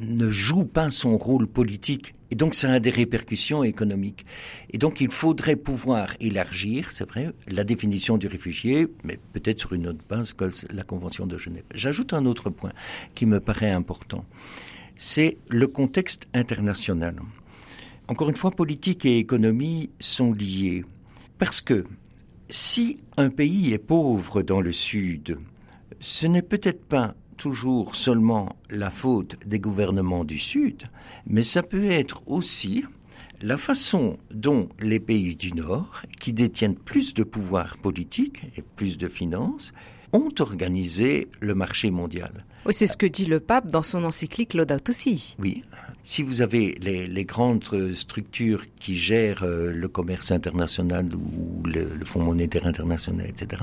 ne 0.00 0.28
joue 0.30 0.64
pas 0.64 0.90
son 0.90 1.18
rôle 1.18 1.46
politique 1.46 2.14
et 2.32 2.34
donc 2.34 2.54
ça 2.54 2.72
a 2.72 2.80
des 2.80 2.88
répercussions 2.90 3.62
économiques. 3.62 4.24
Et 4.70 4.78
donc 4.78 5.02
il 5.02 5.10
faudrait 5.10 5.56
pouvoir 5.56 6.14
élargir, 6.18 6.90
c'est 6.90 7.06
vrai, 7.06 7.30
la 7.46 7.62
définition 7.62 8.16
du 8.16 8.26
réfugié, 8.26 8.88
mais 9.04 9.18
peut-être 9.34 9.60
sur 9.60 9.74
une 9.74 9.86
autre 9.86 10.02
base 10.08 10.32
que 10.32 10.48
la 10.72 10.82
Convention 10.82 11.26
de 11.26 11.36
Genève. 11.36 11.64
J'ajoute 11.74 12.14
un 12.14 12.24
autre 12.24 12.48
point 12.48 12.72
qui 13.14 13.26
me 13.26 13.38
paraît 13.38 13.70
important, 13.70 14.24
c'est 14.96 15.36
le 15.48 15.66
contexte 15.66 16.26
international. 16.32 17.16
Encore 18.08 18.30
une 18.30 18.36
fois, 18.36 18.50
politique 18.50 19.04
et 19.04 19.18
économie 19.18 19.90
sont 20.00 20.32
liés. 20.32 20.84
Parce 21.42 21.60
que 21.60 21.82
si 22.48 23.00
un 23.16 23.28
pays 23.28 23.72
est 23.72 23.78
pauvre 23.78 24.42
dans 24.42 24.60
le 24.60 24.70
Sud, 24.70 25.38
ce 25.98 26.28
n'est 26.28 26.40
peut-être 26.40 26.84
pas 26.84 27.16
toujours 27.36 27.96
seulement 27.96 28.54
la 28.70 28.90
faute 28.90 29.34
des 29.44 29.58
gouvernements 29.58 30.24
du 30.24 30.38
Sud, 30.38 30.84
mais 31.26 31.42
ça 31.42 31.64
peut 31.64 31.90
être 31.90 32.22
aussi 32.28 32.84
la 33.40 33.56
façon 33.56 34.18
dont 34.30 34.68
les 34.78 35.00
pays 35.00 35.34
du 35.34 35.52
Nord, 35.52 36.02
qui 36.20 36.32
détiennent 36.32 36.76
plus 36.76 37.12
de 37.12 37.24
pouvoir 37.24 37.76
politique 37.76 38.44
et 38.56 38.62
plus 38.62 38.96
de 38.96 39.08
finances, 39.08 39.72
ont 40.12 40.30
organisé 40.38 41.26
le 41.40 41.56
marché 41.56 41.90
mondial. 41.90 42.44
Oui, 42.66 42.72
c'est 42.72 42.86
ce 42.86 42.96
que 42.96 43.06
dit 43.06 43.26
le 43.26 43.40
pape 43.40 43.68
dans 43.68 43.82
son 43.82 44.04
encyclique 44.04 44.54
Laudato 44.54 44.92
Si. 44.92 45.34
Oui, 45.40 45.64
si 46.02 46.22
vous 46.22 46.42
avez 46.42 46.76
les, 46.80 47.24
grandes 47.24 47.64
structures 47.94 48.64
qui 48.76 48.96
gèrent 48.96 49.44
euh, 49.44 49.72
le 49.72 49.88
commerce 49.88 50.32
international 50.32 51.08
ou 51.14 51.62
le, 51.64 52.04
Fonds 52.04 52.22
monétaire 52.22 52.66
international, 52.66 53.26
etc., 53.28 53.62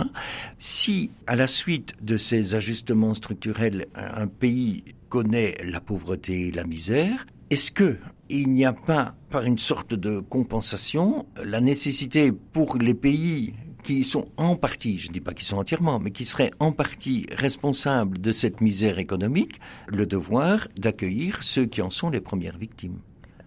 si 0.58 1.12
à 1.28 1.36
la 1.36 1.48
suite 1.48 1.96
de 2.02 2.18
ces 2.18 2.56
ajustements 2.56 3.14
structurels, 3.14 3.86
un 3.96 4.28
pays 4.28 4.84
connaît 5.10 5.56
la 5.64 5.82
pauvreté 5.82 6.48
et 6.48 6.52
la 6.52 6.64
misère, 6.64 7.26
est-ce 7.50 7.72
que 7.72 7.98
il 8.30 8.50
n'y 8.50 8.64
a 8.64 8.74
pas, 8.74 9.16
par 9.32 9.44
une 9.44 9.58
sorte 9.58 9.96
de 9.96 10.20
compensation, 10.20 11.26
la 11.44 11.62
nécessité 11.62 12.32
pour 12.32 12.78
les 12.78 12.94
pays 12.94 13.54
qui 13.90 14.04
sont 14.04 14.28
en 14.38 14.56
partie, 14.56 15.00
je 15.00 15.08
ne 15.08 15.14
dis 15.14 15.20
pas 15.20 15.34
qu'ils 15.34 15.48
sont 15.48 15.58
entièrement, 15.58 15.98
mais 15.98 16.12
qui 16.12 16.24
seraient 16.24 16.52
en 16.60 16.72
partie 16.72 17.26
responsables 17.36 18.22
de 18.22 18.32
cette 18.32 18.62
misère 18.62 19.00
économique, 19.00 19.60
le 19.88 20.06
devoir 20.06 20.68
d'accueillir 20.78 21.42
ceux 21.42 21.66
qui 21.66 21.82
en 21.82 21.90
sont 21.90 22.12
les 22.12 22.22
premières 22.22 22.60
victimes. 22.60 23.00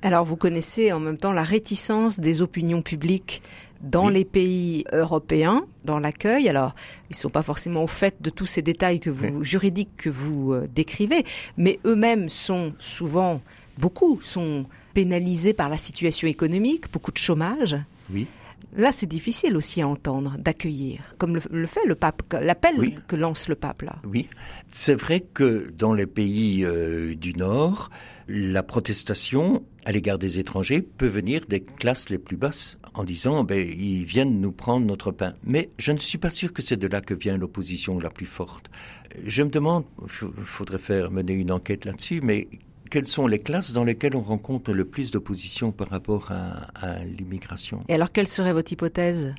Alors 0.03 0.25
vous 0.25 0.35
connaissez 0.35 0.91
en 0.93 0.99
même 0.99 1.17
temps 1.17 1.31
la 1.31 1.45
réticence 1.45 2.19
des 2.19 2.43
opinions 2.43 2.83
publiques 2.83 3.41
dans 3.83 4.09
les 4.09 4.25
pays 4.25 4.85
européens 4.93 5.65
dans 5.85 6.01
l'accueil. 6.01 6.49
Alors, 6.49 6.75
ils 7.09 7.15
ne 7.15 7.21
sont 7.21 7.31
pas 7.31 7.43
forcément 7.43 7.85
au 7.85 7.89
fait 7.89 8.17
de 8.21 8.31
tous 8.31 8.47
ces 8.47 8.63
détails 8.63 8.99
que 8.99 9.11
vous, 9.11 9.45
juridiques 9.45 9.97
que 9.97 10.11
vous 10.11 10.55
euh, 10.55 10.69
décrivez, 10.75 11.25
mais 11.57 11.79
eux-mêmes 11.85 12.29
sont 12.29 12.73
souvent, 12.81 13.41
beaucoup 13.79 14.21
sont 14.23 14.65
pénalisés 14.93 15.53
par 15.53 15.69
la 15.69 15.77
situation 15.77 16.27
économique, 16.27 16.93
beaucoup 16.93 17.13
de 17.13 17.19
chômage. 17.19 17.77
Oui. 18.13 18.27
Là, 18.75 18.91
c'est 18.91 19.07
difficile 19.07 19.57
aussi 19.57 19.83
à 19.83 19.89
entendre, 19.89 20.37
d'accueillir, 20.39 21.15
comme 21.19 21.39
le, 21.51 21.67
fait 21.67 21.85
le 21.87 21.95
pape, 21.95 22.23
l'appel 22.41 22.95
que 23.07 23.17
lance 23.17 23.49
le 23.49 23.55
pape 23.55 23.83
là. 23.83 23.97
Oui, 24.05 24.29
c'est 24.71 24.95
vrai 24.95 25.21
que 25.21 25.71
dans 25.77 25.93
les 25.93 26.07
pays 26.07 26.65
euh, 26.65 27.15
du 27.15 27.35
Nord, 27.35 27.91
la 28.29 28.63
protestation 28.63 29.63
à 29.85 29.93
l'égard 29.93 30.19
des 30.19 30.39
étrangers 30.39 30.81
peut 30.81 31.07
venir 31.07 31.43
des 31.49 31.61
classes 31.61 32.09
les 32.09 32.19
plus 32.19 32.37
basses 32.37 32.79
en 32.95 33.05
disant 33.05 33.45
ben, 33.45 33.59
ils 33.59 34.05
viennent 34.05 34.41
nous 34.41 34.53
prendre 34.53 34.87
notre 34.87 35.11
pain. 35.11 35.35
Mais 35.45 35.71
je 35.79 35.93
ne 35.93 35.99
suis 35.99 36.19
pas 36.19 36.31
sûr 36.31 36.53
que 36.53 36.63
c'est 36.63 36.77
de 36.77 36.87
là 36.87 37.01
que 37.01 37.15
vient 37.15 37.37
l'opposition 37.37 37.99
la 37.99 38.11
plus 38.11 38.27
forte. 38.27 38.71
Je 39.27 39.43
me 39.43 39.51
demande, 39.51 39.85
il 40.03 40.09
faudrait 40.45 40.79
faire 40.79 41.11
mener 41.11 41.35
une 41.35 41.51
enquête 41.51 41.85
là-dessus, 41.85 42.21
mais 42.23 42.49
quelles 42.93 43.07
sont 43.07 43.27
les 43.27 43.39
classes 43.39 43.73
dans 43.73 43.85
lesquelles 43.85 44.15
on 44.15 44.21
rencontre 44.21 44.75
le 44.75 44.85
plus 44.85 45.13
d'opposition 45.13 45.73
par 45.73 45.89
rapport 45.89 46.31
à, 46.31 46.99
l'immigration? 47.05 47.83
Et 47.89 47.95
alors, 47.95 48.13
quelle 48.13 48.29
serait 48.29 48.53
votre 48.53 48.71
hypothèse? 48.71 49.35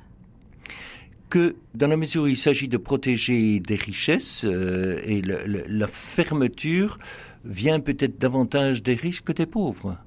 Que 1.30 1.56
dans 1.76 1.86
la 1.86 1.96
mesure 1.96 2.24
où 2.24 2.28
il 2.28 2.36
s'agit 2.36 2.68
de 2.68 2.78
protéger 2.78 3.60
des 3.60 3.76
richesses 3.76 4.44
euh, 4.44 5.00
et 5.06 5.22
la 5.22 5.86
fermeture 5.86 6.98
vient 7.46 7.80
peut-être 7.80 8.20
davantage 8.20 8.82
des 8.82 8.96
riches 8.96 9.22
que 9.22 9.34
des 9.34 9.46
pauvres. 9.46 9.98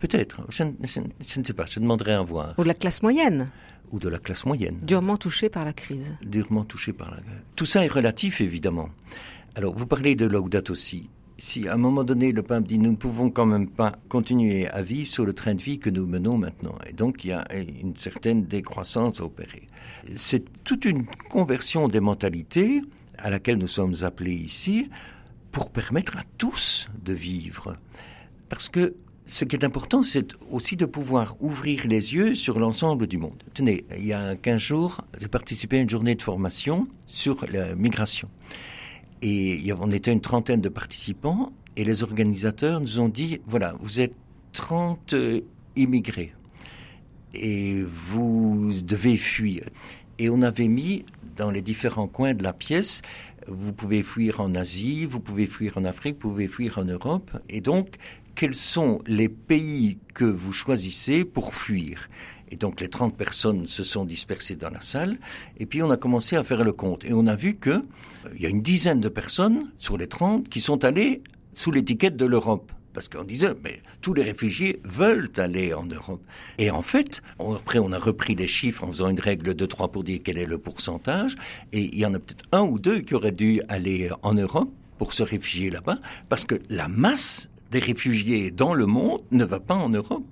Peut-être. 0.00 0.46
Je, 0.48 0.62
ne 0.64 1.44
sais 1.44 1.52
pas. 1.52 1.66
Je 1.66 1.80
demanderai 1.80 2.14
à 2.14 2.22
voir. 2.22 2.54
Ou 2.56 2.62
de 2.62 2.68
la 2.68 2.74
classe 2.74 3.02
moyenne. 3.02 3.50
Ou 3.92 3.98
de 3.98 4.08
la 4.08 4.18
classe 4.18 4.46
moyenne. 4.46 4.78
Durement 4.82 5.18
touchée 5.18 5.50
par 5.50 5.66
la 5.66 5.74
crise. 5.74 6.14
Durement 6.22 6.64
touchée 6.64 6.94
par 6.94 7.10
la. 7.10 7.18
Tout 7.56 7.66
ça 7.66 7.84
est 7.84 7.92
relatif, 7.92 8.40
évidemment. 8.40 8.88
Alors, 9.54 9.76
vous 9.76 9.86
parlez 9.86 10.16
de 10.16 10.24
Laudato 10.24 10.72
aussi 10.72 11.10
si 11.38 11.68
à 11.68 11.74
un 11.74 11.76
moment 11.76 12.04
donné 12.04 12.32
le 12.32 12.42
pape 12.42 12.64
dit 12.64 12.78
nous 12.78 12.92
ne 12.92 12.96
pouvons 12.96 13.30
quand 13.30 13.46
même 13.46 13.68
pas 13.68 13.92
continuer 14.08 14.68
à 14.68 14.82
vivre 14.82 15.10
sur 15.10 15.24
le 15.24 15.32
train 15.32 15.54
de 15.54 15.62
vie 15.62 15.78
que 15.78 15.90
nous 15.90 16.06
menons 16.06 16.38
maintenant, 16.38 16.76
et 16.88 16.92
donc 16.92 17.24
il 17.24 17.28
y 17.28 17.32
a 17.32 17.46
une 17.54 17.96
certaine 17.96 18.44
décroissance 18.44 19.20
opérée. 19.20 19.66
C'est 20.16 20.44
toute 20.64 20.84
une 20.84 21.06
conversion 21.30 21.88
des 21.88 22.00
mentalités 22.00 22.82
à 23.18 23.30
laquelle 23.30 23.58
nous 23.58 23.68
sommes 23.68 23.94
appelés 24.02 24.34
ici 24.34 24.88
pour 25.52 25.70
permettre 25.70 26.16
à 26.16 26.22
tous 26.38 26.88
de 27.04 27.12
vivre. 27.12 27.76
Parce 28.48 28.68
que 28.68 28.94
ce 29.26 29.44
qui 29.44 29.56
est 29.56 29.64
important, 29.64 30.02
c'est 30.02 30.34
aussi 30.50 30.76
de 30.76 30.86
pouvoir 30.86 31.36
ouvrir 31.40 31.86
les 31.86 32.14
yeux 32.14 32.34
sur 32.34 32.60
l'ensemble 32.60 33.06
du 33.08 33.18
monde. 33.18 33.42
Tenez, 33.54 33.84
il 33.96 34.06
y 34.06 34.12
a 34.12 34.36
15 34.36 34.60
jours, 34.60 35.00
j'ai 35.18 35.28
participé 35.28 35.78
à 35.78 35.80
une 35.80 35.90
journée 35.90 36.14
de 36.14 36.22
formation 36.22 36.86
sur 37.06 37.44
la 37.50 37.74
migration. 37.74 38.28
Et 39.22 39.72
on 39.78 39.90
était 39.90 40.12
une 40.12 40.20
trentaine 40.20 40.60
de 40.60 40.68
participants 40.68 41.52
et 41.76 41.84
les 41.84 42.02
organisateurs 42.02 42.80
nous 42.80 43.00
ont 43.00 43.08
dit, 43.08 43.40
voilà, 43.46 43.74
vous 43.80 44.00
êtes 44.00 44.14
30 44.52 45.12
euh, 45.12 45.40
immigrés 45.76 46.32
et 47.34 47.82
vous 47.82 48.72
devez 48.82 49.16
fuir. 49.16 49.62
Et 50.18 50.30
on 50.30 50.40
avait 50.42 50.68
mis 50.68 51.04
dans 51.36 51.50
les 51.50 51.60
différents 51.60 52.08
coins 52.08 52.32
de 52.32 52.42
la 52.42 52.54
pièce, 52.54 53.02
vous 53.46 53.72
pouvez 53.72 54.02
fuir 54.02 54.40
en 54.40 54.54
Asie, 54.54 55.04
vous 55.04 55.20
pouvez 55.20 55.46
fuir 55.46 55.76
en 55.76 55.84
Afrique, 55.84 56.16
vous 56.22 56.30
pouvez 56.30 56.48
fuir 56.48 56.78
en 56.78 56.84
Europe. 56.84 57.30
Et 57.50 57.60
donc, 57.60 57.96
quels 58.34 58.54
sont 58.54 59.02
les 59.06 59.28
pays 59.28 59.98
que 60.14 60.24
vous 60.24 60.52
choisissez 60.52 61.24
pour 61.24 61.54
fuir? 61.54 62.08
Et 62.50 62.56
donc 62.56 62.80
les 62.80 62.88
30 62.88 63.16
personnes 63.16 63.66
se 63.66 63.84
sont 63.84 64.04
dispersées 64.04 64.56
dans 64.56 64.70
la 64.70 64.80
salle. 64.80 65.18
Et 65.58 65.66
puis 65.66 65.82
on 65.82 65.90
a 65.90 65.96
commencé 65.96 66.36
à 66.36 66.42
faire 66.42 66.64
le 66.64 66.72
compte. 66.72 67.04
Et 67.04 67.12
on 67.12 67.26
a 67.26 67.34
vu 67.34 67.56
qu'il 67.56 67.82
y 68.38 68.46
a 68.46 68.48
une 68.48 68.62
dizaine 68.62 69.00
de 69.00 69.08
personnes 69.08 69.70
sur 69.78 69.96
les 69.96 70.06
30 70.06 70.48
qui 70.48 70.60
sont 70.60 70.84
allées 70.84 71.22
sous 71.54 71.70
l'étiquette 71.70 72.16
de 72.16 72.26
l'Europe. 72.26 72.72
parce 72.96 73.10
qu'on 73.10 73.24
disait, 73.24 73.52
mais 73.62 73.82
tous 74.00 74.14
les 74.14 74.22
réfugiés 74.22 74.80
veulent 74.82 75.28
aller 75.36 75.74
en 75.74 75.84
Europe. 75.84 76.24
Et 76.56 76.70
en 76.70 76.80
fait, 76.80 77.20
après, 77.38 77.78
on 77.78 77.92
a 77.92 77.98
repris 77.98 78.34
les 78.34 78.46
chiffres 78.46 78.84
en 78.84 78.88
faisant 78.88 79.10
une 79.10 79.20
règle 79.20 79.54
de 79.54 79.66
trois 79.66 79.92
pour 79.92 80.02
dire 80.02 80.20
quel 80.24 80.38
est 80.38 80.46
le 80.46 80.56
pourcentage, 80.56 81.36
et 81.74 81.82
il 81.82 81.98
y 81.98 82.06
en 82.06 82.14
a 82.14 82.18
peut-être 82.18 82.46
un 82.52 82.62
ou 82.62 82.78
deux 82.78 83.00
qui 83.00 83.14
auraient 83.14 83.32
dû 83.32 83.60
aller 83.68 84.08
en 84.22 84.32
Europe 84.32 84.70
pour 84.96 85.12
se 85.12 85.22
réfugier 85.22 85.68
là-bas, 85.68 85.98
parce 86.30 86.46
que 86.46 86.54
la 86.70 86.88
masse 86.88 87.50
des 87.70 87.80
réfugiés 87.80 88.50
dans 88.50 88.72
le 88.72 88.86
monde 88.86 89.20
ne 89.30 89.44
va 89.44 89.60
pas 89.60 89.74
en 89.74 89.90
Europe. 89.90 90.24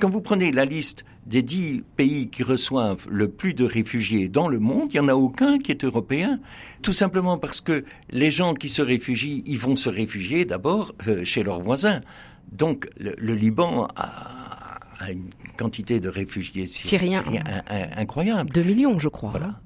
Quand 0.00 0.10
vous 0.10 0.20
prenez 0.20 0.52
la 0.52 0.64
liste 0.64 1.04
des 1.26 1.42
dix 1.42 1.82
pays 1.96 2.28
qui 2.28 2.42
reçoivent 2.42 3.06
le 3.08 3.28
plus 3.28 3.54
de 3.54 3.64
réfugiés 3.64 4.28
dans 4.28 4.48
le 4.48 4.58
monde, 4.58 4.92
il 4.92 5.00
n'y 5.00 5.06
en 5.06 5.08
a 5.08 5.14
aucun 5.14 5.58
qui 5.58 5.70
est 5.70 5.84
européen. 5.84 6.40
Tout 6.82 6.92
simplement 6.92 7.38
parce 7.38 7.60
que 7.60 7.84
les 8.10 8.30
gens 8.30 8.54
qui 8.54 8.68
se 8.68 8.82
réfugient, 8.82 9.42
ils 9.46 9.58
vont 9.58 9.76
se 9.76 9.88
réfugier 9.88 10.44
d'abord 10.44 10.94
euh, 11.06 11.24
chez 11.24 11.42
leurs 11.42 11.60
voisins. 11.60 12.00
Donc 12.50 12.88
le, 12.98 13.34
Liban 13.34 13.88
a, 13.96 14.78
une 15.10 15.30
quantité 15.56 16.00
de 16.00 16.08
réfugiés 16.08 16.66
syriens, 16.66 17.24
incroyable. 17.96 18.50
Deux 18.50 18.62
millions, 18.62 18.98
je 18.98 19.08
crois. 19.08 19.30
Voilà. 19.30 19.60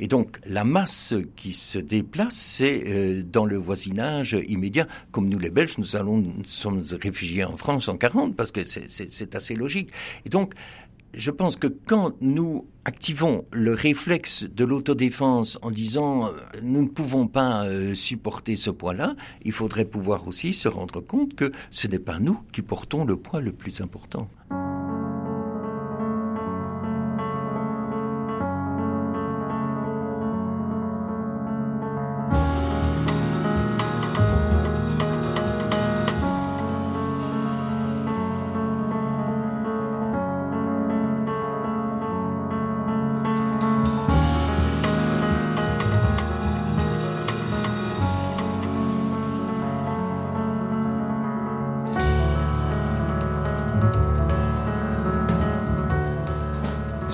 Et 0.00 0.08
donc 0.08 0.40
la 0.46 0.64
masse 0.64 1.14
qui 1.36 1.52
se 1.52 1.78
déplace, 1.78 2.34
c'est 2.34 2.84
euh, 2.86 3.22
dans 3.22 3.44
le 3.44 3.56
voisinage 3.56 4.36
immédiat. 4.48 4.86
Comme 5.12 5.28
nous 5.28 5.38
les 5.38 5.50
Belges, 5.50 5.78
nous 5.78 5.94
allons 5.94 6.16
nous 6.16 6.44
sommes 6.44 6.82
réfugiés 7.00 7.44
en 7.44 7.56
France 7.56 7.88
en 7.88 7.96
40 7.96 8.34
parce 8.34 8.50
que 8.50 8.64
c'est 8.64 9.34
assez 9.34 9.54
logique. 9.54 9.90
Et 10.24 10.30
donc 10.30 10.54
je 11.12 11.30
pense 11.30 11.56
que 11.56 11.66
quand 11.66 12.14
nous 12.20 12.66
activons 12.84 13.44
le 13.52 13.74
réflexe 13.74 14.44
de 14.44 14.64
l'autodéfense 14.64 15.58
en 15.60 15.70
disant 15.70 16.28
euh, 16.28 16.30
nous 16.62 16.82
ne 16.82 16.88
pouvons 16.88 17.26
pas 17.26 17.64
euh, 17.64 17.94
supporter 17.94 18.56
ce 18.56 18.70
poids-là, 18.70 19.16
il 19.42 19.52
faudrait 19.52 19.84
pouvoir 19.84 20.26
aussi 20.26 20.52
se 20.52 20.68
rendre 20.68 21.00
compte 21.00 21.34
que 21.34 21.52
ce 21.70 21.88
n'est 21.88 21.98
pas 21.98 22.18
nous 22.20 22.40
qui 22.52 22.62
portons 22.62 23.04
le 23.04 23.16
poids 23.16 23.40
le 23.40 23.52
plus 23.52 23.80
important. 23.80 24.28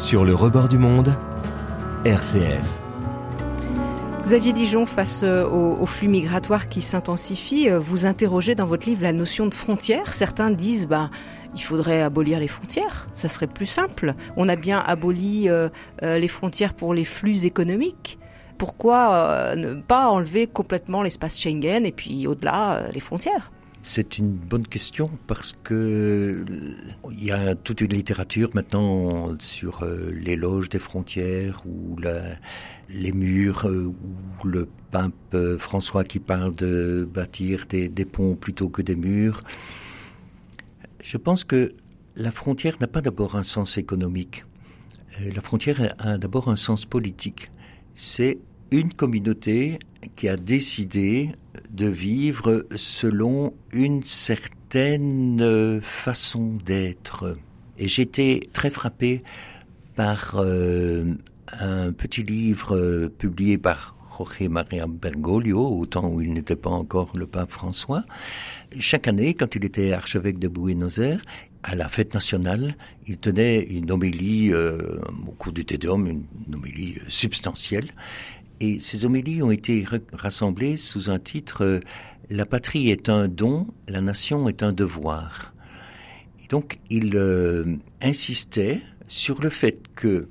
Sur 0.06 0.25
le 0.25 0.36
rebord 0.36 0.68
du 0.68 0.78
monde, 0.78 1.16
RCF. 2.04 2.78
Xavier 4.22 4.52
Dijon, 4.52 4.86
face 4.86 5.25
euh, 5.25 5.44
au, 5.44 5.84
flux 5.84 6.06
migratoire 6.06 6.68
qui 6.68 6.80
s'intensifie, 6.80 7.68
euh, 7.68 7.80
vous 7.80 8.06
interrogez 8.06 8.54
dans 8.54 8.66
votre 8.66 8.88
livre 8.88 9.02
la 9.02 9.12
notion 9.12 9.46
de 9.46 9.54
frontière. 9.54 10.14
Certains 10.14 10.52
disent, 10.52 10.86
bah, 10.86 11.10
il 11.56 11.60
faudrait 11.60 12.02
abolir 12.02 12.38
les 12.38 12.46
frontières, 12.46 13.08
ça 13.16 13.26
serait 13.26 13.48
plus 13.48 13.66
simple. 13.66 14.14
On 14.36 14.48
a 14.48 14.54
bien 14.54 14.78
aboli 14.78 15.48
euh, 15.48 15.70
les 16.00 16.28
frontières 16.28 16.75
pour 16.75 16.94
les 16.94 17.04
flux 17.04 17.44
économiques. 17.44 18.20
Pourquoi 18.58 19.56
ne 19.56 19.75
pas 19.75 20.06
enlever 20.06 20.46
complètement 20.46 21.02
l'espace 21.02 21.36
Schengen 21.36 21.84
et 21.84 21.90
puis 21.90 22.28
au-delà 22.28 22.82
les 22.94 23.00
frontières? 23.00 23.50
C'est 23.88 24.18
une 24.18 24.32
bonne 24.32 24.66
question 24.66 25.10
parce 25.28 25.56
que 25.62 26.44
il 27.12 27.24
y 27.24 27.30
a 27.30 27.54
toute 27.54 27.80
une 27.80 27.92
littérature 27.92 28.50
maintenant 28.52 29.38
sur 29.38 29.84
euh, 29.84 30.10
l'éloge 30.10 30.68
des 30.68 30.80
frontières 30.80 31.62
ou 31.66 31.96
les 32.90 33.12
murs 33.12 33.68
euh, 33.68 33.94
ou 34.42 34.46
le 34.48 34.68
pape 34.90 35.12
euh, 35.34 35.56
François 35.56 36.02
qui 36.02 36.18
parle 36.18 36.56
de 36.56 37.08
bâtir 37.08 37.66
des, 37.68 37.88
des 37.88 38.04
ponts 38.04 38.34
plutôt 38.34 38.68
que 38.68 38.82
des 38.82 38.96
murs. 38.96 39.44
Je 41.00 41.16
pense 41.16 41.44
que 41.44 41.72
la 42.16 42.32
frontière 42.32 42.76
n'a 42.80 42.88
pas 42.88 43.02
d'abord 43.02 43.36
un 43.36 43.44
sens 43.44 43.78
économique. 43.78 44.44
La 45.20 45.40
frontière 45.40 45.94
a 45.98 46.18
d'abord 46.18 46.48
un 46.48 46.56
sens 46.56 46.86
politique. 46.86 47.52
C'est 47.94 48.38
une 48.72 48.92
communauté 48.92 49.78
qui 50.14 50.28
a 50.28 50.36
décidé 50.36 51.30
de 51.70 51.86
vivre 51.86 52.66
selon 52.76 53.54
une 53.72 54.04
certaine 54.04 55.80
façon 55.80 56.58
d'être. 56.64 57.36
Et 57.78 57.88
j'étais 57.88 58.49
très 58.52 58.71
frappé 58.71 59.23
par 59.95 60.34
euh, 60.36 61.14
un 61.58 61.92
petit 61.92 62.23
livre 62.23 63.08
publié 63.19 63.58
par 63.58 63.97
Jorge 64.16 64.49
Maria 64.49 64.86
Bergoglio, 64.86 65.78
au 65.78 65.86
temps 65.86 66.08
où 66.08 66.21
il 66.23 66.32
n'était 66.32 66.56
pas 66.56 66.71
encore 66.71 67.12
le 67.16 67.26
pape 67.26 67.50
François. 67.50 68.04
Chaque 68.78 69.08
année, 69.08 69.34
quand 69.34 69.54
il 69.54 69.64
était 69.64 69.92
archevêque 69.92 70.38
de 70.38 70.49
Buenos 70.49 70.99
Aires, 70.99 71.21
à 71.62 71.75
la 71.75 71.88
fête 71.88 72.14
nationale, 72.14 72.76
il 73.06 73.19
tenait 73.19 73.60
une 73.60 73.90
homélie 73.90 74.52
euh, 74.52 74.78
au 75.26 75.32
cours 75.32 75.52
du 75.52 75.64
Tédéum, 75.64 76.06
une 76.06 76.54
homélie 76.54 76.99
substantielle. 77.08 77.88
Et 78.60 78.78
ces 78.78 79.04
homélies 79.04 79.42
ont 79.42 79.50
été 79.50 79.84
rassemblées 80.12 80.76
sous 80.76 81.10
un 81.10 81.19
titre 81.19 81.64
euh, 81.64 81.80
La 82.30 82.47
patrie 82.47 82.90
est 82.90 83.08
un 83.08 83.28
don, 83.28 83.66
la 83.86 84.00
nation 84.00 84.49
est 84.49 84.62
un 84.62 84.73
devoir. 84.73 85.52
Et 86.42 86.49
donc 86.49 86.78
il 86.88 87.16
euh, 87.16 87.76
insistait 88.00 88.80
sur 89.08 89.42
le 89.42 89.50
fait 89.50 89.78
que 89.95 90.28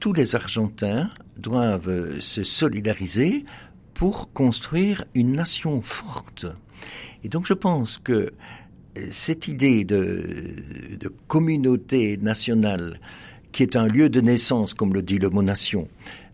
tous 0.00 0.12
les 0.12 0.34
Argentins 0.34 1.10
doivent 1.36 2.20
se 2.20 2.42
solidariser 2.42 3.44
pour 3.92 4.32
construire 4.32 5.04
une 5.14 5.32
nation 5.32 5.82
forte. 5.82 6.46
Et 7.22 7.28
donc 7.28 7.46
je 7.46 7.54
pense 7.54 7.98
que 7.98 8.12
euh, 8.12 9.08
cette 9.10 9.46
idée 9.46 9.84
de 9.84 11.12
communauté 11.26 12.16
nationale, 12.16 12.98
qui 13.52 13.62
est 13.62 13.76
un 13.76 13.86
lieu 13.86 14.08
de 14.08 14.20
naissance, 14.20 14.72
comme 14.72 14.94
le 14.94 15.02
dit 15.02 15.18
le 15.18 15.28
mot 15.28 15.42
nation, 15.42 15.88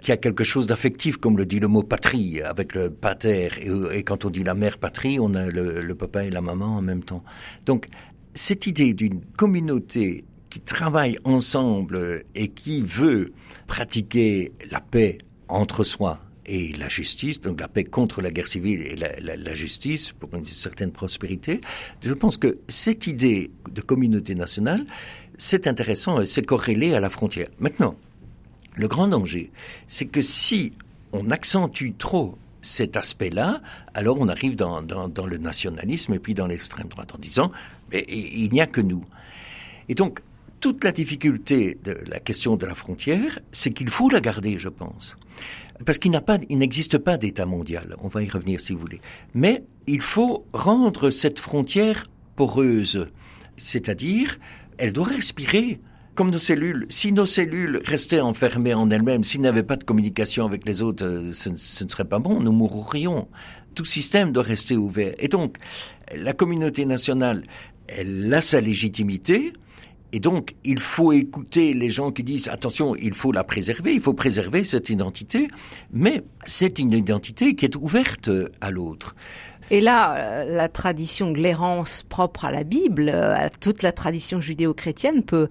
qui 0.04 0.12
a 0.12 0.18
quelque 0.18 0.44
chose 0.44 0.66
d'affectif, 0.66 1.16
comme 1.16 1.38
le 1.38 1.46
dit 1.46 1.60
le 1.60 1.66
mot 1.66 1.82
patrie, 1.82 2.42
avec 2.42 2.74
le 2.74 2.90
pater. 2.90 3.48
Et, 3.90 4.02
quand 4.02 4.26
on 4.26 4.30
dit 4.30 4.44
la 4.44 4.52
mère 4.52 4.76
patrie, 4.76 5.18
on 5.18 5.32
a 5.32 5.46
le, 5.46 5.94
papa 5.94 6.24
et 6.24 6.30
la 6.30 6.42
maman 6.42 6.76
en 6.76 6.82
même 6.82 7.02
temps. 7.02 7.24
Donc, 7.64 7.88
cette 8.34 8.66
idée 8.66 8.92
d'une 8.92 9.22
communauté 9.24 10.26
qui 10.50 10.60
travaille 10.60 11.18
ensemble 11.24 12.24
et 12.34 12.48
qui 12.48 12.82
veut 12.82 13.32
pratiquer 13.66 14.52
la 14.70 14.80
paix 14.80 15.16
entre 15.48 15.84
soi 15.84 16.20
et 16.44 16.74
la 16.74 16.90
justice, 16.90 17.40
donc 17.40 17.58
la 17.58 17.68
paix 17.68 17.84
contre 17.84 18.20
la 18.20 18.30
guerre 18.30 18.46
civile 18.46 18.82
et 18.82 18.96
la, 18.96 19.36
la, 19.36 19.54
justice 19.54 20.12
pour 20.12 20.34
une 20.34 20.44
certaine 20.44 20.92
prospérité, 20.92 21.62
je 22.02 22.12
pense 22.12 22.36
que 22.36 22.58
cette 22.68 23.06
idée 23.06 23.50
de 23.72 23.80
communauté 23.80 24.34
nationale, 24.34 24.84
c'est 25.38 25.66
intéressant 25.66 26.20
et 26.20 26.26
c'est 26.26 26.44
corrélé 26.44 26.92
à 26.92 27.00
la 27.00 27.08
frontière. 27.08 27.48
Maintenant, 27.58 27.96
le 28.74 28.88
grand 28.88 29.08
danger, 29.08 29.50
c'est 29.86 30.06
que 30.06 30.22
si 30.22 30.72
on 31.12 31.30
accentue 31.30 31.92
trop 31.96 32.36
cet 32.60 32.96
aspect-là, 32.96 33.60
alors 33.92 34.18
on 34.18 34.28
arrive 34.28 34.56
dans, 34.56 34.80
le 34.80 35.38
nationalisme 35.38 36.14
et 36.14 36.18
puis 36.18 36.34
dans 36.34 36.46
l'extrême 36.46 36.88
droite 36.88 37.14
en 37.14 37.18
disant 37.18 37.52
il 37.92 38.48
n'y 38.50 38.60
a 38.60 38.66
que 38.66 38.80
nous. 38.80 39.04
Et 39.88 39.94
donc 39.94 40.20
toute 40.60 40.82
la 40.82 40.92
difficulté 40.92 41.78
de 41.84 41.92
la 42.06 42.20
question 42.20 42.56
de 42.56 42.64
la 42.64 42.74
frontière, 42.74 43.38
c'est 43.52 43.70
qu'il 43.70 43.90
faut 43.90 44.08
la 44.08 44.20
garder, 44.20 44.56
je 44.58 44.70
pense. 44.70 45.16
Parce 45.84 45.98
qu'il 45.98 46.18
n'existe 46.50 46.96
pas 46.96 47.18
d'État 47.18 47.44
mondial. 47.44 47.96
On 48.00 48.08
va 48.08 48.22
y 48.22 48.30
revenir 48.30 48.60
si 48.60 48.72
vous 48.72 48.78
voulez. 48.78 49.00
Mais 49.34 49.62
il 49.86 50.00
faut 50.00 50.46
rendre 50.54 51.10
cette 51.10 51.38
frontière 51.38 52.06
poreuse. 52.36 53.08
C'est-à-dire, 53.56 54.38
elle 54.78 54.92
doit 54.94 55.08
respirer 55.08 55.80
comme 56.14 56.30
nos 56.30 56.38
cellules, 56.38 56.86
si 56.88 57.12
nos 57.12 57.26
cellules 57.26 57.80
restaient 57.84 58.20
enfermées 58.20 58.74
en 58.74 58.90
elles-mêmes, 58.90 59.24
s'ils 59.24 59.40
n'avaient 59.40 59.62
pas 59.62 59.76
de 59.76 59.84
communication 59.84 60.46
avec 60.46 60.66
les 60.66 60.82
autres, 60.82 61.04
euh, 61.04 61.32
ce, 61.32 61.50
ne 61.50 61.88
serait 61.88 62.04
pas 62.04 62.18
bon, 62.18 62.40
nous 62.40 62.52
mourrions. 62.52 63.28
Tout 63.74 63.84
système 63.84 64.32
doit 64.32 64.44
rester 64.44 64.76
ouvert. 64.76 65.14
Et 65.18 65.28
donc, 65.28 65.56
la 66.16 66.32
communauté 66.32 66.84
nationale, 66.84 67.44
elle 67.88 68.32
a 68.32 68.40
sa 68.40 68.60
légitimité, 68.60 69.52
et 70.12 70.20
donc, 70.20 70.54
il 70.62 70.78
faut 70.78 71.10
écouter 71.10 71.74
les 71.74 71.90
gens 71.90 72.12
qui 72.12 72.22
disent 72.22 72.46
attention, 72.46 72.94
il 72.94 73.14
faut 73.14 73.32
la 73.32 73.42
préserver, 73.42 73.94
il 73.94 74.00
faut 74.00 74.14
préserver 74.14 74.62
cette 74.62 74.88
identité, 74.88 75.48
mais 75.92 76.22
c'est 76.46 76.78
une 76.78 76.92
identité 76.92 77.56
qui 77.56 77.64
est 77.64 77.74
ouverte 77.74 78.30
à 78.60 78.70
l'autre. 78.70 79.16
Et 79.70 79.80
là, 79.80 80.14
euh, 80.16 80.44
la 80.44 80.68
tradition 80.68 81.30
de 81.32 82.04
propre 82.08 82.44
à 82.44 82.52
la 82.52 82.64
Bible, 82.64 83.08
euh, 83.08 83.34
à 83.34 83.50
toute 83.50 83.82
la 83.82 83.92
tradition 83.92 84.40
judéo-chrétienne 84.40 85.24
peut 85.24 85.48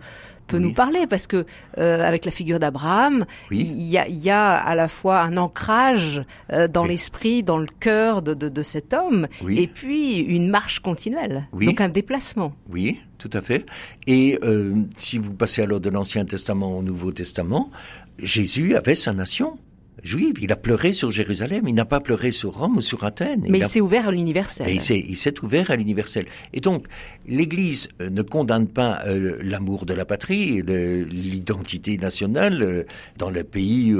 peut 0.47 0.60
nous 0.60 0.73
parler 0.73 1.08
parce 1.08 1.27
que 1.27 1.45
euh, 1.77 2.08
avec 2.08 2.25
la 2.25 2.32
figure 2.32 2.60
d'Abraham, 2.60 3.25
il 3.51 3.84
y, 3.84 3.97
a, 3.97 4.08
y, 4.08 4.29
a, 4.29 4.53
à 4.53 4.75
la 4.75 4.88
fois 4.88 5.21
un 5.21 5.38
ancrage 5.38 6.21
euh, 6.51 6.67
dans 6.67 6.86
l'esprit, 6.86 7.43
dans 7.43 7.58
le 7.58 7.67
cœur 7.79 8.21
de, 8.21 8.34
de, 8.34 8.49
de 8.49 8.63
cet 8.63 8.93
homme, 8.93 9.27
et 9.47 9.67
puis 9.67 10.17
une 10.19 10.49
marche 10.49 10.79
continuelle, 10.79 11.47
donc 11.53 11.82
un 11.82 11.89
déplacement. 11.89 12.53
Oui, 12.69 12.99
tout 13.17 13.29
à 13.34 13.41
fait. 13.41 13.65
Et 14.08 14.39
euh, 14.43 14.75
si 14.95 15.17
vous 15.17 15.34
passez 15.34 15.62
alors 15.62 15.79
de 15.79 15.89
l'Ancien 15.89 16.25
Testament 16.25 16.77
au 16.77 16.84
Nouveau 16.84 17.12
Testament, 17.12 17.71
Jésus 18.19 18.75
avait 18.75 18.95
sa 18.95 19.13
nation 19.13 19.58
juive. 20.01 20.36
Il 20.41 20.51
a 20.51 20.56
pleuré 20.56 20.93
sur 20.93 21.10
Jérusalem. 21.10 21.67
Il 21.67 21.75
n'a 21.75 21.86
pas 21.86 21.99
pleuré 21.99 22.32
sur 22.32 22.58
Rome 22.58 22.77
ou 22.77 22.82
sur 22.82 23.03
Athènes. 23.03 23.45
Mais 23.49 23.60
il, 23.60 23.67
s'est 23.67 23.82
ouvert 23.82 24.08
à 24.08 24.12
l'universel. 24.12 24.67
Il 24.69 24.82
s'est 24.82 25.43
ouvert 25.43 25.71
à 25.71 25.75
l'universel. 25.75 26.25
Et 26.53 26.60
donc, 26.60 26.88
l'Église 27.27 27.89
euh, 28.01 28.10
ne 28.10 28.21
condamne 28.21 28.67
pas 28.67 29.01
euh, 29.06 29.38
l'amour 29.41 29.86
de 29.86 29.93
la 29.93 30.06
patrie, 30.06 30.62
l'identité 30.62 31.97
nationale 31.97 32.62
euh, 32.62 32.84
dans 33.17 33.29
les 33.29 33.43
pays, 33.43 33.95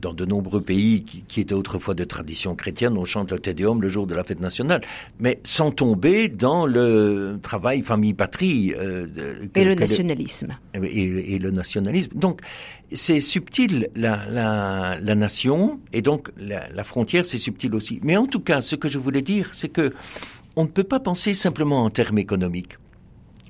dans 0.00 0.14
de 0.14 0.24
nombreux 0.24 0.60
pays 0.60 1.04
qui, 1.04 1.22
qui, 1.22 1.40
étaient 1.40 1.54
autrefois 1.54 1.94
de 1.94 2.04
tradition 2.04 2.54
chrétienne. 2.54 2.96
On 2.96 3.04
chante 3.04 3.30
le 3.30 3.38
Tédéum 3.38 3.82
le 3.82 3.88
jour 3.88 4.06
de 4.06 4.14
la 4.14 4.24
fête 4.24 4.40
nationale, 4.40 4.80
mais 5.20 5.38
sans 5.44 5.70
tomber 5.70 6.28
dans 6.28 6.66
le 6.66 7.38
travail 7.42 7.82
famille-patrie. 7.82 8.72
et 9.54 9.64
le 9.64 9.74
nationalisme. 9.74 10.56
Et, 10.74 11.34
et, 11.34 11.38
le 11.38 11.50
nationalisme. 11.50 12.12
Donc, 12.14 12.40
c'est 12.92 13.20
subtil 13.20 13.88
la, 13.96 14.26
la, 14.30 14.98
la, 15.00 15.14
nation 15.14 15.80
et 15.92 16.02
donc 16.02 16.30
la, 16.36 16.68
la 16.68 16.84
frontière 16.84 17.26
c'est 17.26 17.38
subtil 17.38 17.74
aussi. 17.74 18.00
Mais 18.02 18.16
en 18.16 18.26
tout 18.26 18.40
cas, 18.40 18.60
ce 18.62 18.76
que 18.76 18.88
je 18.88 18.98
voulais 18.98 19.22
dire, 19.22 19.50
c'est 19.54 19.68
que 19.68 19.92
on 20.54 20.62
ne 20.64 20.68
peut 20.68 20.84
pas 20.84 21.00
penser 21.00 21.34
simplement 21.34 21.84
en 21.84 21.90
termes 21.90 22.18
économiques 22.18 22.78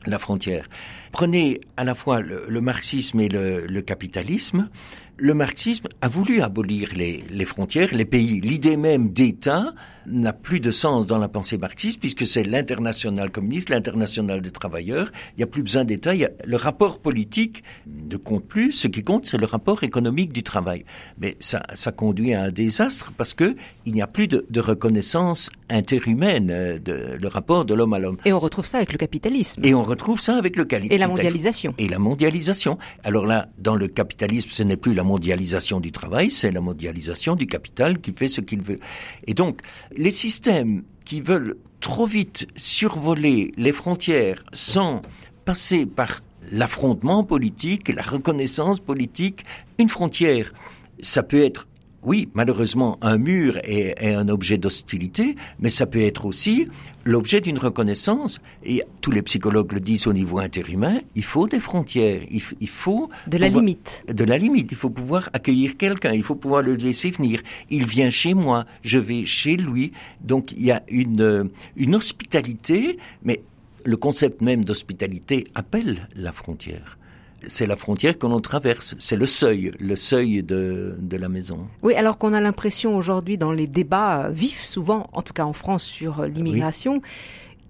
la 0.06 0.18
frontière. 0.18 0.68
Prenez 1.12 1.60
à 1.76 1.84
la 1.84 1.94
fois 1.94 2.20
le, 2.20 2.46
le 2.48 2.60
marxisme 2.60 3.20
et 3.20 3.28
le, 3.28 3.66
le, 3.66 3.82
capitalisme. 3.82 4.68
Le 5.16 5.34
marxisme 5.34 5.88
a 6.00 6.08
voulu 6.08 6.42
abolir 6.42 6.90
les, 6.94 7.24
les 7.28 7.44
frontières, 7.44 7.94
les 7.94 8.04
pays. 8.04 8.40
L'idée 8.40 8.76
même 8.76 9.12
d'État 9.12 9.74
n'a 10.06 10.32
plus 10.32 10.60
de 10.60 10.70
sens 10.70 11.06
dans 11.06 11.18
la 11.18 11.28
pensée 11.28 11.58
marxiste 11.58 12.00
puisque 12.00 12.26
c'est 12.26 12.44
l'international 12.44 13.30
communiste, 13.30 13.70
l'international 13.70 14.40
des 14.40 14.50
travailleurs. 14.50 15.10
Il 15.32 15.38
n'y 15.38 15.44
a 15.44 15.46
plus 15.46 15.62
besoin 15.62 15.84
d'État. 15.84 16.12
Le 16.14 16.56
rapport 16.56 16.98
politique 16.98 17.62
ne 17.86 18.16
compte 18.16 18.44
plus. 18.44 18.72
Ce 18.72 18.88
qui 18.88 19.02
compte, 19.02 19.26
c'est 19.26 19.38
le 19.38 19.46
rapport 19.46 19.82
économique 19.82 20.32
du 20.32 20.42
travail. 20.42 20.84
Mais 21.18 21.36
ça, 21.40 21.62
ça 21.74 21.92
conduit 21.92 22.34
à 22.34 22.42
un 22.42 22.50
désastre 22.50 23.12
parce 23.16 23.34
que 23.34 23.56
il 23.84 23.94
n'y 23.94 24.02
a 24.02 24.06
plus 24.06 24.28
de, 24.28 24.46
de 24.48 24.60
reconnaissance 24.60 25.50
interhumaine 25.68 26.50
euh, 26.50 26.78
de 26.78 27.16
le 27.20 27.28
rapport 27.28 27.64
de 27.64 27.74
l'homme 27.74 27.92
à 27.92 27.98
l'homme. 27.98 28.18
Et 28.24 28.32
on 28.32 28.38
retrouve 28.38 28.66
ça 28.66 28.78
avec 28.78 28.92
le 28.92 28.98
capitalisme. 28.98 29.64
Et 29.64 29.74
on 29.74 29.82
retrouve 29.82 30.20
ça 30.20 30.36
avec 30.36 30.56
le 30.56 30.64
capitalisme. 30.64 30.94
Et 30.94 30.98
la 30.98 31.08
mondialisation. 31.08 31.74
Et 31.78 31.88
la 31.88 31.98
mondialisation. 31.98 32.78
Alors 33.04 33.26
là, 33.26 33.48
dans 33.58 33.74
le 33.74 33.88
capitalisme, 33.88 34.50
ce 34.50 34.62
n'est 34.62 34.76
plus 34.76 34.94
la 34.94 35.04
mondialisation 35.04 35.80
du 35.80 35.92
travail, 35.92 36.30
c'est 36.30 36.50
la 36.50 36.60
mondialisation 36.60 37.34
du 37.34 37.46
capital 37.46 38.00
qui 38.00 38.12
fait 38.12 38.28
ce 38.28 38.40
qu'il 38.40 38.62
veut. 38.62 38.78
Et 39.26 39.34
donc, 39.34 39.60
les 39.96 40.10
systèmes 40.10 40.82
qui 41.04 41.20
veulent 41.20 41.56
trop 41.80 42.06
vite 42.06 42.46
survoler 42.56 43.52
les 43.56 43.72
frontières 43.72 44.44
sans 44.52 45.02
passer 45.44 45.86
par 45.86 46.20
l'affrontement 46.50 47.24
politique, 47.24 47.88
la 47.88 48.02
reconnaissance 48.02 48.80
politique, 48.80 49.44
une 49.78 49.88
frontière, 49.88 50.52
ça 51.00 51.22
peut 51.22 51.44
être 51.44 51.68
oui, 52.06 52.28
malheureusement, 52.34 52.98
un 53.02 53.18
mur 53.18 53.58
est, 53.64 53.96
est 53.98 54.14
un 54.14 54.28
objet 54.28 54.58
d'hostilité, 54.58 55.34
mais 55.58 55.70
ça 55.70 55.86
peut 55.86 56.00
être 56.00 56.24
aussi 56.24 56.68
l'objet 57.04 57.40
d'une 57.40 57.58
reconnaissance. 57.58 58.40
Et 58.64 58.84
tous 59.00 59.10
les 59.10 59.22
psychologues 59.22 59.72
le 59.72 59.80
disent 59.80 60.06
au 60.06 60.12
niveau 60.12 60.38
interhumain, 60.38 61.00
il 61.16 61.24
faut 61.24 61.48
des 61.48 61.58
frontières, 61.58 62.22
il, 62.30 62.40
il 62.60 62.68
faut... 62.68 63.10
De 63.26 63.38
la 63.38 63.48
limite. 63.48 64.04
De 64.06 64.22
la 64.22 64.38
limite. 64.38 64.70
Il 64.70 64.78
faut 64.78 64.88
pouvoir 64.88 65.30
accueillir 65.32 65.76
quelqu'un, 65.76 66.12
il 66.12 66.22
faut 66.22 66.36
pouvoir 66.36 66.62
le 66.62 66.76
laisser 66.76 67.10
venir. 67.10 67.40
Il 67.70 67.86
vient 67.86 68.10
chez 68.10 68.34
moi, 68.34 68.66
je 68.82 69.00
vais 69.00 69.24
chez 69.24 69.56
lui. 69.56 69.90
Donc 70.20 70.52
il 70.52 70.62
y 70.62 70.70
a 70.70 70.84
une, 70.86 71.50
une 71.76 71.94
hospitalité, 71.96 72.98
mais 73.24 73.42
le 73.84 73.96
concept 73.96 74.42
même 74.42 74.64
d'hospitalité 74.64 75.48
appelle 75.56 76.08
la 76.14 76.30
frontière 76.30 76.98
c'est 77.42 77.66
la 77.66 77.76
frontière 77.76 78.18
que 78.18 78.26
l'on 78.26 78.40
traverse, 78.40 78.94
c'est 78.98 79.16
le 79.16 79.26
seuil, 79.26 79.72
le 79.78 79.96
seuil 79.96 80.42
de, 80.42 80.96
de 80.98 81.16
la 81.16 81.28
maison. 81.28 81.66
Oui, 81.82 81.94
alors 81.94 82.18
qu'on 82.18 82.32
a 82.34 82.40
l'impression 82.40 82.96
aujourd'hui 82.96 83.38
dans 83.38 83.52
les 83.52 83.66
débats 83.66 84.28
vifs, 84.30 84.64
souvent, 84.64 85.06
en 85.12 85.22
tout 85.22 85.32
cas 85.32 85.44
en 85.44 85.52
France, 85.52 85.84
sur 85.84 86.24
l'immigration, 86.24 86.94
oui. 86.94 87.00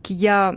qu'il 0.02 0.20
y 0.20 0.29
a 0.29 0.55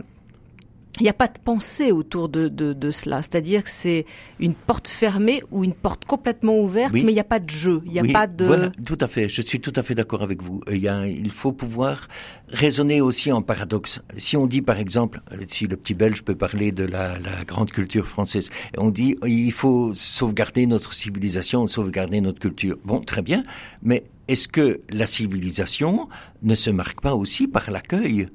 il 1.00 1.04
n'y 1.04 1.08
a 1.08 1.14
pas 1.14 1.28
de 1.28 1.38
pensée 1.42 1.92
autour 1.92 2.28
de, 2.28 2.48
de, 2.48 2.72
de 2.72 2.90
cela. 2.90 3.22
C'est-à-dire 3.22 3.64
que 3.64 3.70
c'est 3.70 4.06
une 4.38 4.54
porte 4.54 4.88
fermée 4.88 5.42
ou 5.50 5.64
une 5.64 5.72
porte 5.72 6.04
complètement 6.04 6.58
ouverte, 6.58 6.92
oui. 6.92 7.02
mais 7.04 7.12
il 7.12 7.14
n'y 7.14 7.20
a 7.20 7.24
pas 7.24 7.40
de 7.40 7.50
jeu. 7.50 7.82
Il 7.86 7.92
n'y 7.92 7.98
a 7.98 8.02
oui, 8.02 8.12
pas 8.12 8.26
de. 8.26 8.44
Voilà, 8.44 8.70
tout 8.84 8.98
à 9.00 9.08
fait. 9.08 9.28
Je 9.28 9.40
suis 9.40 9.60
tout 9.60 9.72
à 9.76 9.82
fait 9.82 9.94
d'accord 9.94 10.22
avec 10.22 10.42
vous. 10.42 10.60
Il, 10.70 10.78
y 10.78 10.88
a, 10.88 11.06
il 11.06 11.30
faut 11.30 11.52
pouvoir 11.52 12.08
raisonner 12.48 13.00
aussi 13.00 13.32
en 13.32 13.42
paradoxe. 13.42 14.02
Si 14.16 14.36
on 14.36 14.46
dit, 14.46 14.62
par 14.62 14.78
exemple, 14.78 15.20
si 15.48 15.66
le 15.66 15.76
petit 15.76 15.94
Belge 15.94 16.22
peut 16.22 16.34
parler 16.34 16.72
de 16.72 16.84
la, 16.84 17.18
la 17.18 17.44
grande 17.46 17.70
culture 17.70 18.06
française, 18.06 18.50
on 18.76 18.90
dit 18.90 19.16
il 19.26 19.52
faut 19.52 19.94
sauvegarder 19.94 20.66
notre 20.66 20.92
civilisation, 20.92 21.66
sauvegarder 21.66 22.20
notre 22.20 22.40
culture. 22.40 22.76
Bon, 22.84 23.00
très 23.00 23.22
bien, 23.22 23.44
mais 23.82 24.04
est-ce 24.28 24.48
que 24.48 24.80
la 24.90 25.06
civilisation 25.06 26.08
ne 26.42 26.54
se 26.54 26.70
marque 26.70 27.00
pas 27.00 27.14
aussi 27.14 27.48
par 27.48 27.70
l'accueil? 27.70 28.28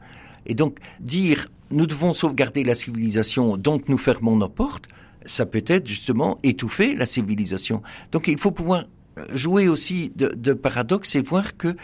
Et 0.46 0.54
donc 0.54 0.78
dire 1.00 1.48
nous 1.72 1.88
devons 1.88 2.14
sauvegarder 2.14 2.64
la 2.64 2.76
civilisation, 2.76 3.58
donc 3.58 3.90
nous 3.90 3.98
fermons 3.98 4.36
nos 4.36 4.50
portes, 4.50 4.88
ça 5.26 5.46
peut 5.46 5.64
être 5.66 5.88
justement 5.88 6.40
étouffer 6.44 6.96
la 6.96 7.06
civilisation. 7.06 7.82
Donc 8.12 8.28
il 8.28 8.38
faut 8.38 8.52
pouvoir 8.52 8.86
jouer 9.34 9.68
aussi 9.68 10.12
de, 10.16 10.28
de 10.28 10.54
paradoxe 10.54 11.16
et 11.16 11.22
voir 11.22 11.58
que 11.58 11.76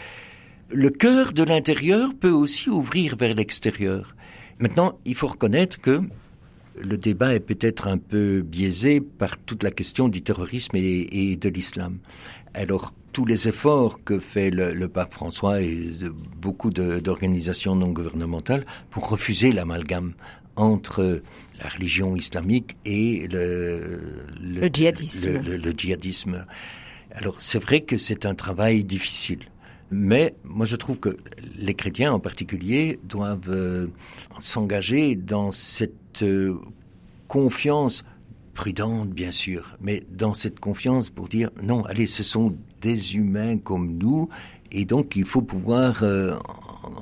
le 0.70 0.90
cœur 0.90 1.32
de 1.32 1.42
l'intérieur 1.42 2.10
peut 2.18 2.30
aussi 2.30 2.70
ouvrir 2.70 3.16
vers 3.16 3.34
l'extérieur. 3.34 4.14
Maintenant, 4.58 4.98
il 5.04 5.14
faut 5.14 5.26
reconnaître 5.26 5.80
que 5.80 6.00
le 6.80 6.96
débat 6.96 7.34
est 7.34 7.40
peut-être 7.40 7.88
un 7.88 7.98
peu 7.98 8.42
biaisé 8.42 9.00
par 9.00 9.36
toute 9.36 9.62
la 9.62 9.70
question 9.70 10.08
du 10.08 10.22
terrorisme 10.22 10.76
et, 10.76 11.08
et 11.10 11.36
de 11.36 11.48
l'islam. 11.48 11.98
Alors, 12.54 12.94
tous 13.12 13.24
les 13.24 13.48
efforts 13.48 14.02
que 14.04 14.18
fait 14.18 14.50
le, 14.50 14.72
le 14.72 14.88
pape 14.88 15.12
François 15.12 15.60
et 15.60 15.76
de, 15.76 16.08
beaucoup 16.08 16.70
d'organisations 16.70 17.76
non 17.76 17.90
gouvernementales 17.90 18.64
pour 18.90 19.08
refuser 19.08 19.52
l'amalgame 19.52 20.14
entre 20.56 21.22
la 21.62 21.68
religion 21.68 22.16
islamique 22.16 22.76
et 22.84 23.28
le, 23.28 24.24
le, 24.40 24.60
le 24.60 24.68
djihadisme. 24.68 25.38
Le, 25.38 25.72
djihadisme. 25.72 26.46
Alors 27.12 27.40
c'est 27.40 27.58
vrai 27.58 27.82
que 27.82 27.96
c'est 27.96 28.26
un 28.26 28.34
travail 28.34 28.84
difficile. 28.84 29.40
Mais 29.90 30.34
moi, 30.42 30.64
je 30.64 30.76
trouve 30.76 30.98
que 30.98 31.18
les 31.54 31.74
chrétiens 31.74 32.14
en 32.14 32.18
particulier 32.18 32.98
doivent 33.04 33.50
euh, 33.50 33.88
s'engager 34.40 35.16
dans 35.16 35.52
cette 35.52 36.22
euh, 36.22 36.58
confiance 37.28 38.02
prudente, 38.54 39.10
bien 39.10 39.32
sûr, 39.32 39.76
mais 39.82 40.02
dans 40.10 40.32
cette 40.32 40.60
confiance 40.60 41.10
pour 41.10 41.28
dire 41.28 41.50
non, 41.62 41.84
allez, 41.84 42.06
ce 42.06 42.22
sont 42.22 42.56
des 42.82 43.16
humains 43.16 43.58
comme 43.58 43.96
nous, 43.96 44.28
et 44.70 44.84
donc 44.84 45.16
il 45.16 45.24
faut 45.24 45.42
pouvoir 45.42 46.02
euh, 46.02 46.34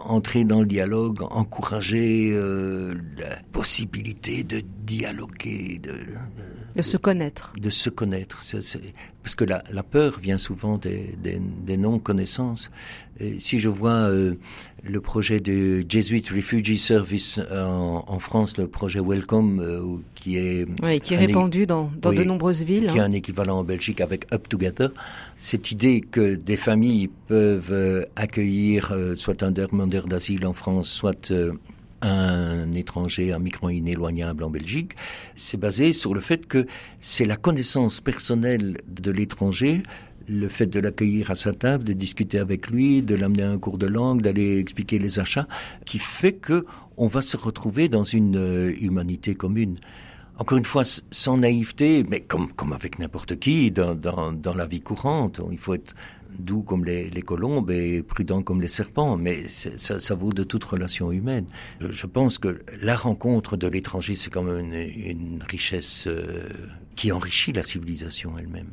entrer 0.05 0.45
dans 0.45 0.61
le 0.61 0.67
dialogue, 0.67 1.23
encourager 1.31 2.31
euh, 2.33 2.95
la 3.19 3.37
possibilité 3.53 4.45
de 4.45 4.63
dialoguer, 4.85 5.81
de, 5.83 5.91
de, 5.91 5.97
de 6.77 6.83
se 6.83 6.97
connaître. 6.97 7.53
De 7.59 7.71
se 7.71 7.91
connaître. 7.91 8.43
C 8.43 8.59
est, 8.59 8.63
c 8.63 8.79
est, 8.79 8.95
parce 9.23 9.35
que 9.35 9.45
la, 9.45 9.63
la, 9.71 9.83
peur 9.83 10.19
vient 10.21 10.39
souvent 10.39 10.79
des, 10.79 11.15
des, 11.23 11.41
des 11.41 11.77
non-connaissances. 11.77 12.71
Si 13.39 13.59
je 13.59 13.69
vois 13.69 14.09
euh, 14.09 14.35
le 14.83 15.01
projet 15.01 15.41
de 15.41 15.85
Jesuit 15.87 16.25
Refugee 16.35 16.79
Service 16.79 17.39
en, 17.53 18.05
en 18.07 18.19
France, 18.19 18.57
le 18.57 18.67
projet 18.67 19.01
Welcome, 19.01 19.61
euh, 19.61 19.97
qui 20.15 20.39
est... 20.39 20.67
Oui, 20.83 21.01
qui 21.01 21.15
est 21.15 21.19
répandu 21.19 21.67
dans, 21.67 21.91
dans 22.01 22.11
oui, 22.11 22.17
de 22.17 22.25
nombreuses 22.25 22.63
villes. 22.63 22.87
Qui 22.87 22.99
hein. 22.99 23.05
a 23.05 23.07
un 23.07 23.13
équivalent 23.13 23.59
en 23.59 23.65
Belgique 23.65 24.01
avec 24.01 24.33
Up 24.33 24.49
Together. 24.49 24.91
Cette 25.37 25.71
idée 25.71 26.01
que 26.01 26.35
des 26.35 26.57
familles 26.57 27.11
peuvent 27.29 27.73
euh, 27.73 28.05
accueillir 28.17 28.95
soit 29.17 29.43
un 29.43 29.51
demandeur 29.51 30.07
d'asile 30.07 30.47
en 30.47 30.55
France, 30.55 30.89
soit 30.89 31.31
un 32.03 32.73
étranger, 32.73 33.33
un 33.33 33.39
migrant 33.39 33.69
inéloignable 33.69 34.45
en 34.45 34.51
Belgique, 34.51 34.93
c'est 35.35 35.59
basé 35.59 35.93
sur 35.93 36.15
le 36.15 36.21
fait 36.21 36.47
que 36.47 36.67
c'est 37.01 37.25
la 37.25 37.37
connaissance 37.37 38.01
personnelle 38.01 38.79
de 38.89 39.11
l'étranger, 39.11 39.83
le 40.29 40.49
fait 40.49 40.67
de 40.67 40.81
l'accueillir 40.81 41.31
à 41.31 41.35
sa 41.35 41.53
table, 41.53 41.85
de 41.85 41.93
discuter 41.93 42.39
avec 42.39 42.69
lui, 42.71 43.03
de 43.03 43.15
l'amener 43.15 43.43
à 43.43 43.51
un 43.51 43.59
cours 43.59 43.79
de 43.79 43.87
langue, 43.87 44.23
d'aller 44.23 44.59
expliquer 44.59 44.99
les 44.99 45.19
achats, 45.19 45.49
qui 45.85 45.99
fait 45.99 46.35
que 46.35 46.65
on 46.97 47.09
va 47.09 47.23
se 47.23 47.37
retrouver 47.37 47.89
dans 47.89 48.05
une 48.05 48.37
euh, 48.37 48.75
humanité 48.81 49.35
commune. 49.35 49.77
Encore 50.41 50.57
une 50.57 50.65
fois, 50.65 50.85
sans 51.11 51.37
naïveté, 51.37 52.03
mais 52.09 52.23
comme, 52.23 52.51
comme 52.55 52.73
avec 52.73 52.99
n'importe 52.99 53.39
qui 53.39 53.71
dans, 53.71 53.95
dans, 53.95 54.33
dans, 54.33 54.55
la 54.55 54.67
vie 54.67 54.81
courante. 54.81 55.39
Il 55.53 55.59
faut 55.59 55.75
être 55.75 55.95
doux 56.39 56.63
comme 56.63 56.87
les, 56.87 57.11
les 57.11 57.21
colombes 57.21 57.71
et 57.71 58.03
prudent 58.03 58.43
comme 58.43 58.63
les 58.63 58.69
serpents, 58.69 59.19
mais 59.19 59.47
ça, 59.49 60.01
ça, 60.01 60.15
vaut 60.15 60.33
de 60.33 60.43
toute 60.43 60.65
relation 60.65 61.13
humaine. 61.13 61.45
Je, 61.81 62.07
pense 62.07 62.39
que 62.39 62.63
la 62.81 62.97
rencontre 62.97 63.59
de 63.59 63.69
l'étranger, 63.69 64.15
c'est 64.17 64.31
quand 64.31 64.43
même 64.43 64.65
une, 64.65 64.75
une 64.75 65.43
richesse 65.43 66.07
euh, 66.07 66.49
qui 66.97 67.13
enrichit 67.13 67.53
la 67.53 67.63
civilisation 67.63 68.39
elle-même. 68.39 68.71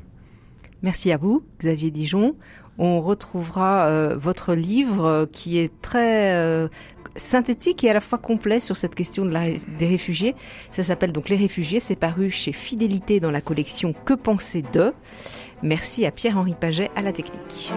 Merci 0.83 1.11
à 1.11 1.17
vous, 1.17 1.43
Xavier 1.59 1.91
Dijon. 1.91 2.37
On 2.79 3.01
retrouvera 3.01 3.87
euh, 3.87 4.15
votre 4.15 4.53
livre 4.53 5.05
euh, 5.05 5.25
qui 5.25 5.57
est 5.57 5.81
très 5.81 6.35
euh, 6.35 6.67
synthétique 7.17 7.83
et 7.83 7.89
à 7.89 7.93
la 7.93 8.01
fois 8.01 8.17
complet 8.17 8.59
sur 8.59 8.77
cette 8.77 8.95
question 8.95 9.25
des 9.25 9.85
réfugiés. 9.85 10.35
Ça 10.71 10.83
s'appelle 10.83 11.11
donc 11.11 11.29
Les 11.29 11.35
réfugiés. 11.35 11.79
C'est 11.79 11.95
paru 11.95 12.29
chez 12.29 12.53
Fidélité 12.53 13.19
dans 13.19 13.31
la 13.31 13.41
collection 13.41 13.93
Que 14.05 14.13
penser 14.13 14.63
de? 14.73 14.93
Merci 15.63 16.05
à 16.05 16.11
Pierre-Henri 16.11 16.55
Paget 16.59 16.89
à 16.95 17.01
la 17.01 17.11
technique. 17.11 17.71